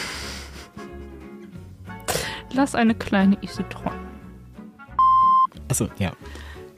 lass 2.53 2.75
eine 2.75 2.93
kleine 2.93 3.37
Isotron. 3.41 3.93
Achso, 5.69 5.89
ja. 5.99 6.13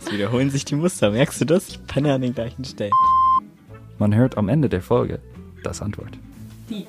es 0.00 0.10
wiederholen 0.10 0.50
sich 0.50 0.64
die 0.64 0.74
Muster, 0.74 1.10
merkst 1.10 1.40
du 1.40 1.44
das? 1.44 1.68
Ich 1.68 1.86
penne 1.86 2.12
an 2.12 2.22
den 2.22 2.34
gleichen 2.34 2.64
Stellen. 2.64 2.92
Man 3.98 4.14
hört 4.14 4.36
am 4.36 4.48
Ende 4.48 4.68
der 4.68 4.82
Folge 4.82 5.20
das 5.62 5.80
Antwort. 5.82 6.18
Die. 6.68 6.86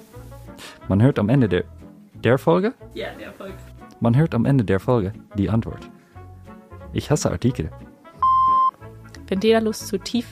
Man 0.88 1.02
hört 1.02 1.20
am 1.20 1.30
Ende 1.30 1.50
der, 1.50 1.66
der 2.24 2.38
Folge? 2.38 2.74
Ja, 2.94 3.08
der 3.20 3.28
Erfolg. 3.28 3.54
Man 4.00 4.16
hört 4.16 4.34
am 4.34 4.46
Ende 4.46 4.64
der 4.64 4.80
Folge 4.80 5.14
die 5.38 5.50
Antwort. 5.50 5.90
Ich 6.94 7.12
hasse 7.12 7.32
Artikel. 7.32 7.70
Wenn 9.28 9.40
Daedalus 9.40 9.88
zu 9.88 9.98
tief, 9.98 10.28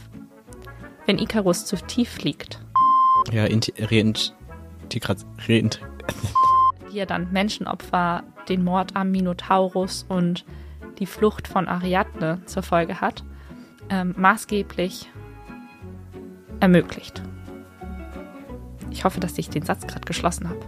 wenn 1.06 1.20
Icarus 1.20 1.66
zu 1.66 1.76
tief 1.76 2.10
fliegt, 2.10 2.60
Ja, 3.32 3.46
Reintegration. 3.46 5.30
Reint 5.48 5.82
wie 6.94 7.00
er 7.00 7.06
dann 7.06 7.32
Menschenopfer, 7.32 8.24
den 8.48 8.64
Mord 8.64 8.96
am 8.96 9.12
Minotaurus 9.12 10.06
und 10.08 10.46
die 11.00 11.06
Flucht 11.06 11.48
von 11.48 11.68
Ariadne 11.68 12.42
zur 12.46 12.62
Folge 12.62 13.02
hat, 13.02 13.24
ähm, 13.90 14.14
maßgeblich 14.16 15.10
ermöglicht. 16.60 17.22
Ich 18.92 19.04
hoffe, 19.04 19.20
dass 19.20 19.38
ich 19.38 19.50
den 19.50 19.64
Satz 19.64 19.88
gerade 19.88 20.06
geschlossen 20.06 20.50
habe. 20.50 20.60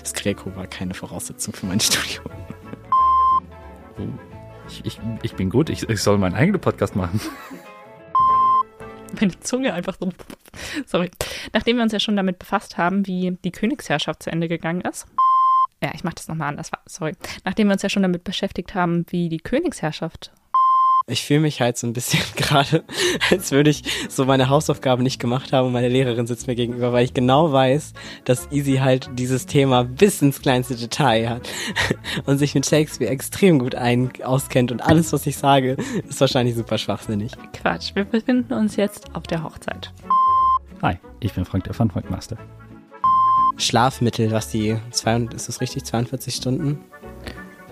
das 0.00 0.12
Greco 0.12 0.54
war 0.54 0.66
keine 0.66 0.94
Voraussetzung 0.94 1.54
für 1.54 1.66
mein 1.66 1.80
Studium. 1.80 2.26
Ich, 4.68 4.84
ich, 4.84 5.00
ich 5.22 5.34
bin 5.34 5.48
gut, 5.48 5.70
ich, 5.70 5.88
ich 5.88 6.02
soll 6.02 6.18
meinen 6.18 6.34
eigenen 6.34 6.60
Podcast 6.60 6.96
machen. 6.96 7.20
meine 9.18 9.38
Zunge 9.40 9.72
einfach 9.72 9.96
so. 9.98 10.10
Sorry. 10.86 11.10
Nachdem 11.52 11.76
wir 11.76 11.82
uns 11.82 11.92
ja 11.92 12.00
schon 12.00 12.16
damit 12.16 12.38
befasst 12.38 12.78
haben, 12.78 13.06
wie 13.06 13.36
die 13.44 13.52
Königsherrschaft 13.52 14.22
zu 14.22 14.30
Ende 14.30 14.48
gegangen 14.48 14.82
ist. 14.82 15.06
Ja, 15.82 15.90
ich 15.94 16.04
mache 16.04 16.14
das 16.16 16.28
nochmal 16.28 16.48
anders. 16.48 16.70
Sorry. 16.86 17.12
Nachdem 17.44 17.68
wir 17.68 17.74
uns 17.74 17.82
ja 17.82 17.88
schon 17.88 18.02
damit 18.02 18.24
beschäftigt 18.24 18.74
haben, 18.74 19.04
wie 19.10 19.28
die 19.28 19.38
Königsherrschaft. 19.38 20.32
Ich 21.08 21.24
fühle 21.24 21.38
mich 21.38 21.60
halt 21.60 21.78
so 21.78 21.86
ein 21.86 21.92
bisschen 21.92 22.20
gerade, 22.36 22.82
als 23.30 23.52
würde 23.52 23.70
ich 23.70 23.84
so 24.08 24.24
meine 24.24 24.48
Hausaufgaben 24.48 25.04
nicht 25.04 25.20
gemacht 25.20 25.52
haben 25.52 25.68
und 25.68 25.72
meine 25.72 25.88
Lehrerin 25.88 26.26
sitzt 26.26 26.48
mir 26.48 26.56
gegenüber, 26.56 26.92
weil 26.92 27.04
ich 27.04 27.14
genau 27.14 27.52
weiß, 27.52 27.92
dass 28.24 28.50
Easy 28.50 28.78
halt 28.78 29.08
dieses 29.14 29.46
Thema 29.46 29.84
bis 29.84 30.20
ins 30.20 30.42
kleinste 30.42 30.74
Detail 30.74 31.28
hat 31.28 31.48
und 32.26 32.38
sich 32.38 32.56
mit 32.56 32.66
Shakespeare 32.66 33.12
extrem 33.12 33.60
gut 33.60 33.76
ein 33.76 34.10
auskennt 34.24 34.72
und 34.72 34.80
alles, 34.80 35.12
was 35.12 35.26
ich 35.28 35.36
sage, 35.36 35.76
ist 36.08 36.20
wahrscheinlich 36.20 36.56
super 36.56 36.76
schwachsinnig. 36.76 37.32
Quatsch, 37.52 37.94
wir 37.94 38.04
befinden 38.04 38.52
uns 38.54 38.74
jetzt 38.74 39.14
auf 39.14 39.24
der 39.24 39.44
Hochzeit. 39.44 39.92
Hi, 40.82 40.98
ich 41.20 41.32
bin 41.32 41.44
Frank 41.44 41.64
der 41.64 41.74
Funfact-Master. 41.74 42.36
Schlafmittel, 43.56 44.30
was 44.30 44.50
die, 44.50 44.76
zwei, 44.90 45.16
ist 45.34 45.48
das 45.48 45.60
richtig, 45.62 45.84
42 45.84 46.34
Stunden? 46.34 46.84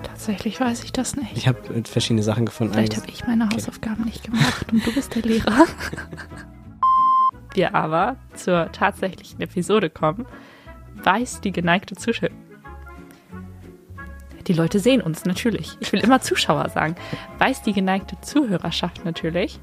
Tatsächlich 0.02 0.58
weiß 0.58 0.84
ich 0.84 0.92
das 0.92 1.14
nicht. 1.16 1.36
Ich 1.36 1.46
habe 1.46 1.58
verschiedene 1.84 2.22
Sachen 2.22 2.46
gefunden. 2.46 2.72
Vielleicht 2.72 2.96
habe 2.96 3.08
ich 3.08 3.26
meine 3.26 3.48
Hausaufgaben 3.48 4.04
nicht 4.04 4.24
gemacht 4.24 4.72
und 4.72 4.86
du 4.86 4.94
bist 4.94 5.14
der 5.14 5.22
Lehrer. 5.22 5.66
wir 7.54 7.74
aber 7.74 8.16
zur 8.34 8.72
tatsächlichen 8.72 9.40
Episode 9.40 9.90
kommen, 9.90 10.26
weiß 11.02 11.42
die 11.42 11.52
geneigte 11.52 11.96
Zuschauer. 11.96 12.30
Die 14.46 14.52
Leute 14.52 14.78
sehen 14.78 15.00
uns 15.00 15.24
natürlich. 15.24 15.76
Ich 15.80 15.92
will 15.92 16.00
immer 16.00 16.20
Zuschauer 16.20 16.68
sagen. 16.68 16.96
Weiß 17.38 17.62
die 17.62 17.72
geneigte 17.72 18.20
Zuhörerschaft 18.20 19.04
natürlich. 19.04 19.58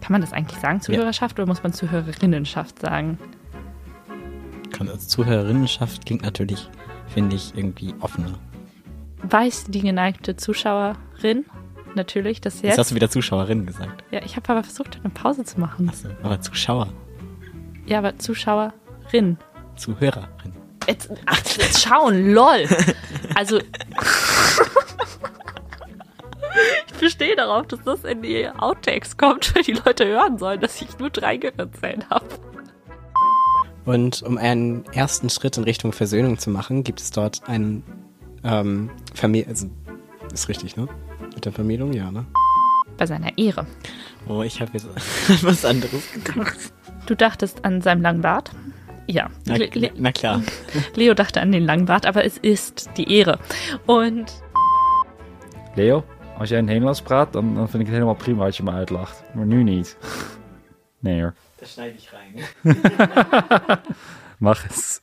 Kann 0.00 0.12
man 0.12 0.20
das 0.20 0.32
eigentlich 0.32 0.58
sagen, 0.60 0.80
Zuhörerschaft, 0.80 1.38
oder 1.38 1.46
muss 1.46 1.62
man 1.62 1.72
Zuhörerinnenschaft 1.72 2.78
sagen? 2.80 3.18
Kann 4.72 4.88
als 4.88 5.08
Zuhörerinnenschaft 5.08 6.06
klingt 6.06 6.22
natürlich, 6.22 6.68
finde 7.06 7.36
ich, 7.36 7.54
irgendwie 7.56 7.94
offener. 8.00 8.38
Weiß 9.22 9.64
die 9.68 9.80
geneigte 9.80 10.36
Zuschauerin 10.36 11.44
natürlich, 11.94 12.40
dass 12.40 12.62
Jetzt 12.62 12.70
hast 12.72 12.76
jetzt. 12.78 12.90
du 12.92 12.94
wieder 12.94 13.10
Zuschauerin 13.10 13.66
gesagt. 13.66 14.04
Ja, 14.10 14.22
ich 14.24 14.36
habe 14.36 14.48
aber 14.50 14.62
versucht, 14.62 14.98
eine 15.02 15.10
Pause 15.12 15.44
zu 15.44 15.60
machen. 15.60 15.88
Achso, 15.88 16.08
aber 16.22 16.40
Zuschauer. 16.40 16.88
Ja, 17.86 17.98
aber 17.98 18.18
Zuschauerin. 18.18 19.36
Zuhörerin. 19.76 20.54
Jetzt, 20.88 21.10
ach, 21.26 21.38
jetzt 21.58 21.82
schauen, 21.82 22.32
lol. 22.32 22.66
Also. 23.34 23.58
ich 26.86 26.98
bestehe 26.98 27.36
darauf, 27.36 27.66
dass 27.66 27.82
das 27.84 28.04
in 28.04 28.22
die 28.22 28.48
Outtakes 28.48 29.16
kommt, 29.16 29.54
weil 29.54 29.62
die 29.62 29.72
Leute 29.72 30.06
hören 30.06 30.38
sollen, 30.38 30.60
dass 30.60 30.80
ich 30.80 30.98
nur 30.98 31.10
drei 31.10 31.36
Gehirnzellen 31.36 32.08
habe. 32.10 32.26
Und 33.84 34.22
um 34.22 34.38
einen 34.38 34.84
ersten 34.92 35.30
Schritt 35.30 35.56
in 35.56 35.64
Richtung 35.64 35.92
Versöhnung 35.92 36.38
zu 36.38 36.50
machen, 36.50 36.84
gibt 36.84 37.00
es 37.00 37.10
dort 37.10 37.48
einen 37.48 37.82
ähm, 38.44 38.90
Familie, 39.14 39.48
also 39.48 39.68
ist 40.32 40.48
richtig, 40.48 40.76
ne? 40.76 40.88
Mit 41.34 41.44
der 41.44 41.52
Vermählung, 41.52 41.92
ja, 41.92 42.10
ne? 42.10 42.26
Bei 42.96 43.06
seiner 43.06 43.36
Ehre. 43.38 43.66
Oh, 44.28 44.42
ich 44.42 44.60
habe 44.60 44.72
jetzt 44.74 44.86
was 45.42 45.64
anderes 45.64 46.12
gedacht. 46.12 46.56
Du 47.06 47.16
dachtest 47.16 47.64
an 47.64 47.80
seinem 47.80 48.02
langen 48.02 48.20
Bart? 48.20 48.50
Ja. 49.06 49.28
Na, 49.46 49.56
Le 49.56 49.90
na 49.96 50.12
klar. 50.12 50.42
Leo 50.94 51.14
dachte 51.14 51.40
an 51.40 51.50
den 51.50 51.64
langen 51.64 51.86
Bart, 51.86 52.06
aber 52.06 52.24
es 52.24 52.38
ist 52.38 52.90
die 52.96 53.12
Ehre. 53.12 53.38
Und 53.86 54.26
Leo, 55.74 56.04
als 56.40 56.48
jij 56.48 56.58
een 56.58 56.64
Nederlands 56.64 57.02
praat, 57.02 57.32
dan, 57.32 57.54
dan 57.54 57.68
vind 57.68 57.74
ik 57.82 57.86
het 57.86 57.94
helemaal 57.96 58.14
prima 58.14 58.44
als 58.44 58.56
je 58.56 58.62
me 58.62 58.70
uitlacht. 58.70 59.22
Maar 59.34 59.46
nu 59.46 59.62
niet. 59.62 59.96
Nee 61.02 61.20
hoor, 61.20 61.34
Das 61.58 61.72
schneide 61.72 61.96
ich 61.96 62.12
rein. 62.12 62.44
mach 64.38 64.66
es. 64.68 65.00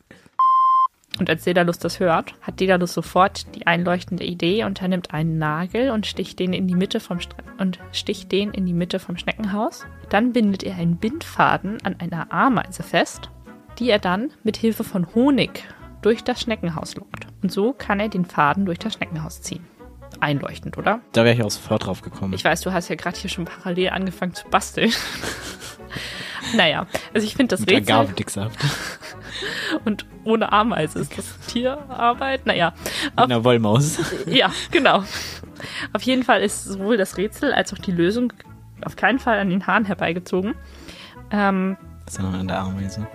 Und 1.20 1.30
als 1.30 1.44
Daedalus 1.44 1.80
das 1.80 2.00
hört, 2.00 2.36
hat 2.42 2.62
Daedalus 2.62 2.94
sofort 2.94 3.56
die 3.56 3.66
einleuchtende 3.66 4.24
Idee 4.24 4.64
und 4.64 4.80
er 4.82 4.88
nimmt 4.90 5.12
einen 5.12 5.40
Nagel 5.40 5.90
und 5.90 6.06
sticht 6.06 6.38
den 6.38 6.54
in 6.54 6.68
die 6.68 6.76
Mitte 6.76 7.00
vom 7.00 7.20
Stre 7.20 7.38
und 7.58 7.80
sticht 7.92 8.32
den 8.32 8.52
in 8.52 8.68
die 8.68 8.74
Mitte 8.74 9.00
vom 9.00 9.18
Schneckenhaus. 9.18 9.88
Dann 10.10 10.34
bindet 10.34 10.62
er 10.62 10.76
einen 10.76 10.98
Bindfaden 10.98 11.80
an 11.84 11.96
einer 12.00 12.32
Ameise 12.32 12.84
fest, 12.84 13.32
die 13.80 13.90
er 13.90 14.00
dann 14.00 14.30
mit 14.44 14.58
Hilfe 14.58 14.84
von 14.84 15.16
Honig 15.16 15.64
durch 16.04 16.24
das 16.24 16.42
Schneckenhaus 16.42 16.96
lockt. 16.96 17.26
Und 17.42 17.52
so 17.52 17.74
kann 17.74 18.00
er 18.00 18.10
den 18.10 18.26
Faden 18.26 18.66
durch 18.68 18.78
das 18.78 18.94
Schneckenhaus 18.94 19.42
ziehen. 19.42 19.66
Einleuchtend, 20.22 20.78
oder? 20.78 21.02
Da 21.14 21.24
wäre 21.24 21.36
ich 21.36 21.44
auch 21.44 21.52
sofort 21.52 21.86
drauf 21.86 22.02
gekommen. 22.02 22.34
Ich 22.34 22.44
weiß, 22.44 22.62
du 22.62 22.72
hast 22.74 22.90
ja 22.90 22.96
gerade 22.96 23.18
hier 23.18 23.30
schon 23.30 23.46
parallel 23.46 23.90
angefangen 23.90 24.34
zu 24.34 24.48
basteln. 24.48 24.92
naja, 26.56 26.88
also 27.14 27.26
ich 27.26 27.36
finde 27.36 27.56
das 27.56 27.62
Mit 27.62 27.72
Rätsel 27.72 27.96
Agavendicksaft. 27.96 28.60
und 29.86 30.06
ohne 30.24 30.52
Ameise 30.52 31.00
ist 31.00 31.18
das 31.18 31.40
Tierarbeit. 31.48 32.46
Naja, 32.46 32.74
Mit 33.12 33.20
einer 33.20 33.44
Wollmaus. 33.44 34.00
ja, 34.26 34.52
genau. 34.72 35.04
Auf 35.94 36.02
jeden 36.04 36.24
Fall 36.24 36.42
ist 36.42 36.66
sowohl 36.66 36.98
das 36.98 37.18
Rätsel 37.18 37.54
als 37.54 37.74
auch 37.74 37.80
die 37.80 37.92
Lösung 37.92 38.34
auf 38.86 38.96
keinen 38.96 39.20
Fall 39.20 39.40
an 39.40 39.50
den 39.50 39.66
Haaren 39.66 39.86
herbeigezogen. 39.86 40.56
Ähm, 41.32 41.78
Sondern 42.08 42.36
an 42.36 42.48
der 42.48 42.60
Ameise. 42.60 43.08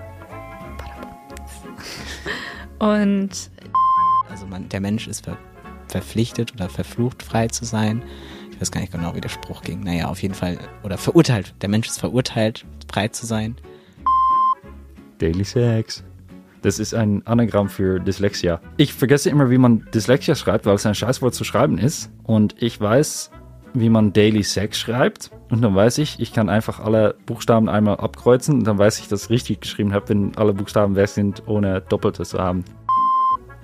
und 2.78 3.30
Also 4.28 4.46
man, 4.46 4.68
der 4.68 4.80
Mensch 4.80 5.06
ist 5.06 5.24
ver 5.24 5.38
verpflichtet 5.92 6.52
oder 6.54 6.68
verflucht, 6.68 7.22
frei 7.22 7.48
zu 7.48 7.64
sein. 7.64 8.02
Ich 8.50 8.60
weiß 8.60 8.72
gar 8.72 8.80
nicht 8.80 8.92
genau, 8.92 9.14
wie 9.14 9.20
der 9.20 9.28
Spruch 9.28 9.62
ging. 9.62 9.82
Naja, 9.84 10.08
auf 10.08 10.22
jeden 10.22 10.34
Fall. 10.34 10.58
Oder 10.82 10.98
verurteilt. 10.98 11.54
Der 11.62 11.68
Mensch 11.68 11.86
ist 11.88 12.00
verurteilt, 12.00 12.64
frei 12.90 13.08
zu 13.08 13.26
sein. 13.26 13.56
Daily 15.18 15.44
Sex. 15.44 16.02
Das 16.62 16.78
ist 16.78 16.94
ein 16.94 17.26
Anagramm 17.26 17.68
für 17.68 17.98
Dyslexia. 17.98 18.60
Ich 18.76 18.92
vergesse 18.92 19.30
immer, 19.30 19.50
wie 19.50 19.58
man 19.58 19.86
Dyslexia 19.92 20.34
schreibt, 20.34 20.64
weil 20.64 20.76
es 20.76 20.86
ein 20.86 20.94
Scheißwort 20.94 21.34
zu 21.34 21.44
schreiben 21.44 21.76
ist. 21.76 22.10
Und 22.22 22.54
ich 22.62 22.80
weiß, 22.80 23.30
wie 23.74 23.88
man 23.88 24.12
Daily 24.12 24.44
Sex 24.44 24.78
schreibt. 24.78 25.30
Und 25.50 25.62
dann 25.62 25.74
weiß 25.74 25.98
ich, 25.98 26.20
ich 26.20 26.32
kann 26.32 26.48
einfach 26.48 26.78
alle 26.78 27.16
Buchstaben 27.26 27.68
einmal 27.68 27.96
abkreuzen. 27.96 28.58
Und 28.58 28.64
dann 28.64 28.78
weiß 28.78 29.00
ich, 29.00 29.08
dass 29.08 29.24
ich 29.24 29.30
richtig 29.30 29.60
geschrieben 29.60 29.92
habe, 29.92 30.08
wenn 30.08 30.36
alle 30.36 30.54
Buchstaben 30.54 30.94
weg 30.94 31.08
sind, 31.08 31.42
ohne 31.46 31.80
Doppelte 31.80 32.22
zu 32.22 32.38
haben. 32.38 32.64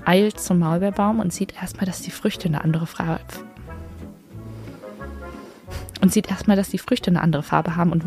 Eilt 0.08 0.40
zum 0.40 0.58
Maulbeerbaum 0.58 1.20
und 1.20 1.34
sieht 1.34 1.54
erstmal, 1.54 1.84
dass 1.84 2.00
die 2.00 2.10
Früchte 2.10 2.48
eine 2.48 2.64
andere 2.64 2.86
Farbe 2.86 3.20
und 6.00 6.12
sieht 6.12 6.30
erstmal, 6.30 6.56
dass 6.56 6.70
die 6.70 6.78
Früchte 6.78 7.10
eine 7.10 7.20
andere 7.20 7.42
Farbe 7.42 7.76
haben 7.76 7.92
und 7.92 8.04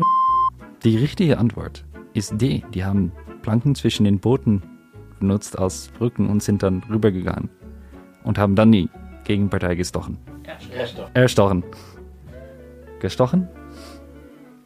Die 0.82 0.96
richtige 0.96 1.38
Antwort 1.38 1.84
ist 2.12 2.40
D. 2.40 2.64
Die 2.74 2.84
haben 2.84 3.12
Planken 3.42 3.76
zwischen 3.76 4.04
den 4.04 4.18
Booten 4.18 4.62
benutzt 5.20 5.56
als 5.56 5.88
Brücken 5.96 6.28
und 6.28 6.42
sind 6.42 6.64
dann 6.64 6.82
rübergegangen. 6.90 7.48
Und 8.24 8.38
haben 8.38 8.56
dann 8.56 8.72
die 8.72 8.88
Gegenpartei 9.24 9.76
gestochen. 9.76 10.18
Erstochen. 11.14 11.62
Gestochen? 12.98 13.48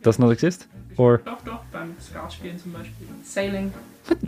Das 0.03 0.19
noch 0.19 0.31
exist? 0.31 0.69
Or 0.97 1.19
Doch, 1.19 1.43
doch, 1.43 1.61
beim 1.71 1.95
Skatspielen 2.01 2.59
zum 2.59 2.73
Beispiel. 2.73 3.07
Sailing. 3.23 3.73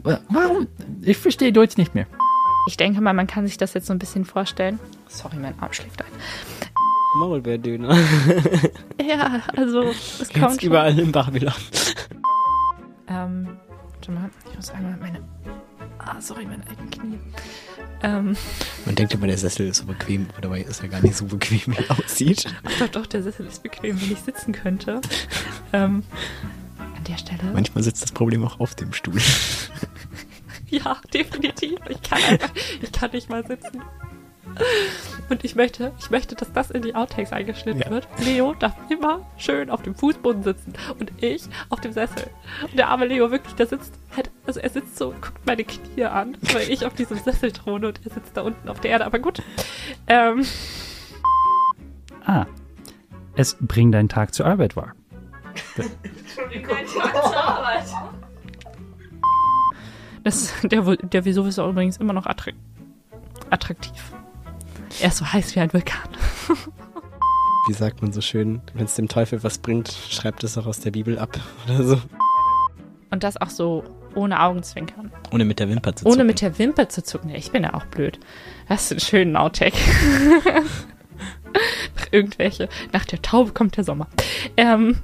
warum? 0.03 0.67
Ich 1.01 1.17
verstehe 1.17 1.53
Deutsch 1.53 1.79
nicht 1.79 1.95
mehr. 1.95 2.07
Ich 2.69 2.77
denke 2.77 3.01
mal, 3.01 3.15
man 3.15 3.27
kann 3.27 3.47
sich 3.47 3.57
das 3.57 3.73
jetzt 3.73 3.87
so 3.87 3.95
ein 3.95 3.99
bisschen 3.99 4.27
vorstellen. 4.27 4.79
Sorry, 5.09 5.37
mein 5.37 5.59
Arm 5.59 5.73
schläft 5.73 6.03
ein. 6.03 6.13
Maulbeerdöner. 7.17 7.97
Ja, 9.09 9.41
also 9.57 9.85
es 9.85 10.19
Gibt's 10.19 10.35
kommt 10.39 10.61
schon. 10.61 10.69
überall 10.69 10.99
in 10.99 11.11
Babylon. 11.13 11.55
Ähm, 13.07 13.49
warte 13.91 14.13
mal, 14.13 14.29
ich 14.51 14.55
muss 14.57 14.69
einmal 14.71 14.99
meine. 15.01 15.23
Ah, 15.99 16.21
sorry, 16.21 16.45
meine 16.45 16.63
alten 16.69 16.91
Knie. 16.91 17.19
Ähm, 18.03 18.37
Man 18.85 18.95
denkt 18.97 19.15
immer, 19.15 19.27
der 19.29 19.39
Sessel 19.39 19.69
ist 19.69 19.79
so 19.79 19.87
bequem, 19.87 20.27
aber 20.33 20.43
dabei 20.43 20.61
ist 20.61 20.83
er 20.83 20.89
gar 20.89 21.01
nicht 21.01 21.17
so 21.17 21.25
bequem, 21.25 21.61
wie 21.75 21.83
er 21.89 21.99
aussieht. 21.99 22.55
doch, 22.81 22.89
doch, 22.89 23.07
der 23.07 23.23
Sessel 23.23 23.47
ist 23.47 23.63
bequem, 23.63 23.99
wenn 23.99 24.13
ich 24.13 24.19
sitzen 24.21 24.53
könnte. 24.53 25.01
Ähm, 25.73 26.03
an 26.79 27.05
der 27.05 27.17
Stelle. 27.17 27.45
Manchmal 27.55 27.83
sitzt 27.83 28.03
das 28.03 28.13
Problem 28.13 28.45
auch 28.45 28.61
auf 28.61 28.75
dem 28.75 28.93
Stuhl. 28.93 29.19
Ja, 30.71 30.99
definitiv. 31.15 31.79
Ich 31.89 32.03
kann 32.03 32.19
einfach, 32.29 32.51
ich 32.83 32.93
kann 32.93 33.11
nicht 33.13 33.31
mal 33.31 33.47
sitzen. 33.47 33.81
Und 35.29 35.45
ich 35.45 35.55
möchte, 35.55 35.93
ich 35.99 36.11
möchte, 36.11 36.35
dass 36.35 36.53
das 36.53 36.71
in 36.71 36.83
die 36.83 36.95
Outtakes 36.95 37.33
eingeschnitten 37.33 37.83
Ja. 37.83 37.91
wird. 37.91 38.09
Leo 38.25 38.55
darf 38.55 38.75
immer 38.89 39.21
schön 39.37 39.71
auf 39.71 39.83
dem 39.83 39.95
Fußboden 39.95 40.43
sitzen 40.43 40.73
und 40.99 41.13
ich 41.23 41.45
auf 41.69 41.81
dem 41.81 41.93
Sessel. 41.93 42.29
Und 42.63 42.79
der 42.79 42.89
arme 42.89 43.07
Leo 43.07 43.31
wirklich, 43.31 43.55
der 43.55 43.67
sitzt, 43.67 43.93
halt, 44.17 44.31
also 44.47 44.61
er 44.61 44.71
sitzt 44.71 44.97
so, 44.99 45.11
guckt 45.11 45.47
meine 45.47 45.65
Knie 45.65 46.05
an, 46.05 46.37
weil 46.53 46.69
ich 46.71 46.85
auf 46.87 46.95
diesem 46.95 47.19
Sessel 47.19 47.53
throne 47.53 47.89
und 47.89 48.01
er 48.05 48.13
sitzt 48.13 48.37
da 48.37 48.43
unten 48.43 48.69
auf 48.69 48.81
der 48.81 48.91
Erde. 48.93 49.07
Aber 49.07 49.19
gut. 49.19 49.43
Ähm, 50.07 50.45
Ah. 52.27 52.47
Es 53.37 53.57
bringt 53.61 53.95
deinen 53.95 54.09
Tag 54.09 54.35
zur 54.35 54.47
Arbeit 54.47 54.77
war. 54.77 54.95
das, 60.29 60.53
der, 60.63 60.83
der 60.97 61.25
Vesuv 61.25 61.47
ist 61.47 61.59
auch 61.59 61.71
übrigens 61.71 61.97
immer 61.97 62.13
noch 62.13 62.27
attra 62.27 62.51
attraktiv. 63.51 64.13
Er 65.01 65.09
ist 65.09 65.19
so 65.19 65.33
heiß 65.33 65.55
wie 65.57 65.61
ein 65.61 65.73
Vulkan. 65.73 66.09
Wie 67.69 67.73
sagt 67.75 68.01
man 68.01 68.13
so 68.13 68.23
schön, 68.23 68.63
wenn 68.75 68.87
es 68.87 68.95
dem 68.95 69.09
Teufel 69.09 69.43
was 69.43 69.59
bringt, 69.59 69.91
schreibt 70.09 70.43
es 70.43 70.57
auch 70.57 70.67
aus 70.67 70.81
der 70.81 70.91
Bibel 70.91 71.19
ab 71.19 71.39
oder 71.67 71.83
so. 71.83 72.01
Und 73.11 73.25
das 73.25 73.37
auch 73.39 73.51
so 73.51 73.85
ohne 74.15 74.43
Augenzwinkern. 74.43 75.13
Ohne 75.33 75.45
mit 75.45 75.59
der 75.61 75.69
Wimper 75.69 75.95
zu 75.95 76.07
Ohne 76.07 76.15
zucken. 76.15 76.27
mit 76.27 76.41
der 76.41 76.59
Wimper 76.59 76.89
zu 76.89 77.03
zucken. 77.03 77.31
Ja, 77.31 77.37
Ich 77.37 77.53
bin 77.53 77.63
ja 77.63 77.75
auch 77.75 77.85
blöd. 77.87 78.19
Das 78.69 78.85
ist 78.85 78.93
einen 78.93 79.01
schönen 79.01 79.37
Outtake. 79.37 79.77
Irgendwelche. 82.11 82.69
Nach 82.93 83.05
der 83.05 83.21
Taube 83.23 83.53
kommt 83.53 83.77
der 83.77 83.85
Sommer. 83.85 84.07
Ähm. 84.57 84.99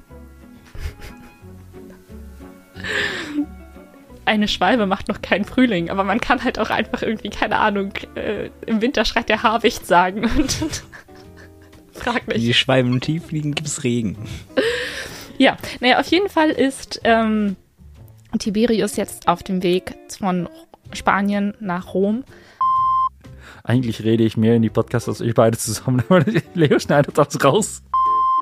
Eine 4.25 4.47
Schwalbe 4.47 4.87
macht 4.87 5.07
noch 5.07 5.21
keinen 5.21 5.45
Frühling, 5.45 5.89
aber 5.89 6.03
man 6.03 6.19
kann 6.19 6.43
halt 6.43 6.57
auch 6.57 6.71
einfach 6.71 7.03
irgendwie, 7.03 7.29
keine 7.29 7.57
Ahnung, 7.57 7.93
äh, 8.15 8.49
im 8.65 8.81
Winter 8.81 9.05
schreit 9.05 9.29
der 9.29 9.43
Haarwicht 9.43 9.85
sagen 9.85 10.25
und 10.25 10.83
frag 11.93 12.27
mich. 12.27 12.37
die 12.37 12.53
Schwalben 12.53 12.99
tief 13.01 13.27
fliegen, 13.27 13.53
gibt's 13.53 13.83
Regen. 13.83 14.17
Ja, 15.37 15.57
naja, 15.79 15.99
auf 15.99 16.07
jeden 16.07 16.29
Fall 16.29 16.49
ist 16.49 17.01
ähm, 17.03 17.55
Tiberius 18.39 18.95
jetzt 18.95 19.27
auf 19.27 19.43
dem 19.43 19.63
Weg 19.63 19.95
von 20.17 20.49
Spanien 20.93 21.53
nach 21.59 21.93
Rom. 21.93 22.23
Eigentlich 23.63 24.03
rede 24.03 24.23
ich 24.23 24.37
mehr 24.37 24.55
in 24.55 24.61
die 24.61 24.69
Podcasts 24.69 25.09
als 25.09 25.21
ich 25.21 25.33
beide 25.33 25.57
zusammen, 25.57 26.03
aber 26.09 26.23
Leo 26.53 26.79
schneidet 26.79 27.17
das 27.17 27.43
raus. 27.43 27.81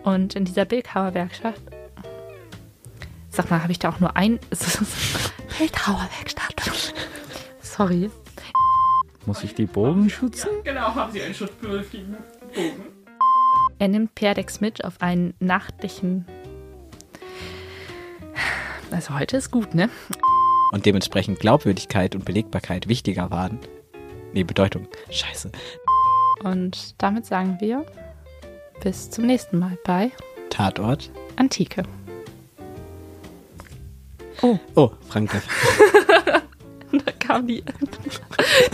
Und 0.04 0.36
in 0.36 0.46
dieser 0.46 0.66
Bildhauerwerkstatt. 0.66 1.56
Sag 3.30 3.50
mal, 3.50 3.64
habe 3.64 3.72
ich 3.72 3.80
da 3.80 3.90
auch 3.90 4.00
nur 4.00 4.16
ein. 4.16 4.40
Bildhauerwerkstatt. 5.58 6.72
Sorry. 7.62 8.10
Muss 9.26 9.44
ich 9.44 9.56
die 9.56 9.66
Bogen 9.66 10.10
schützen? 10.10 10.50
Genau, 10.64 10.94
haben 10.96 11.12
Sie 11.12 11.22
einen 11.22 11.34
schutzbedürftigen 11.34 12.18
Bogen. 12.54 12.84
Er 13.80 13.88
nimmt 13.88 14.16
Perdex 14.16 14.62
mit 14.62 14.84
auf 14.84 15.02
einen 15.02 15.34
nachtlichen. 15.40 16.26
Also 18.92 19.18
heute 19.18 19.38
ist 19.38 19.52
gut, 19.52 19.74
ne? 19.74 19.90
Und 20.72 20.86
dementsprechend 20.86 21.40
Glaubwürdigkeit 21.40 22.16
und 22.16 22.26
Belegbarkeit 22.26 22.88
wichtiger 22.88 23.32
waren. 23.32 23.60
Nee, 24.34 24.44
Bedeutung. 24.44 24.88
Scheiße. 25.10 25.52
Und 26.44 27.02
damit 27.02 27.26
sagen 27.26 27.58
wir 27.60 27.86
bis 28.84 29.10
zum 29.10 29.26
nächsten 29.26 29.60
Mal 29.60 29.78
bei 29.86 30.12
Tatort. 30.50 31.10
Antike. 31.36 31.84
Oh, 34.44 34.92
Franke. 35.08 35.42
Da 37.06 37.12
kam 37.12 37.48
die, 37.48 37.64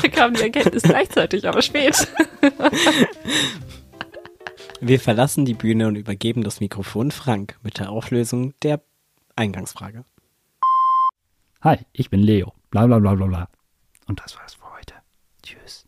da 0.02 0.08
kam 0.10 0.34
die 0.34 0.42
Erkenntnis 0.42 0.84
gleichzeitig, 0.84 1.48
aber 1.48 1.62
spät. 1.62 2.06
Wir 4.82 5.00
verlassen 5.00 5.46
die 5.46 5.54
Bühne 5.54 5.88
und 5.88 5.96
übergeben 5.96 6.44
das 6.44 6.60
Mikrofon 6.60 7.12
Frank 7.12 7.58
mit 7.64 7.80
der 7.80 7.90
Auflösung 7.90 8.54
der 8.62 8.82
Eingangsfrage. 9.38 10.04
Hi, 11.62 11.78
ich 11.94 12.10
bin 12.10 12.22
Leo. 12.22 12.54
Bla 12.72 12.88
bla 12.88 13.00
bla 13.00 13.16
bla 13.16 13.28
bla. 13.28 13.48
Und 14.08 14.20
das 14.22 14.38
war's 14.38 14.56
für 14.56 14.70
heute. 14.76 14.96
Tschüss. 15.42 15.86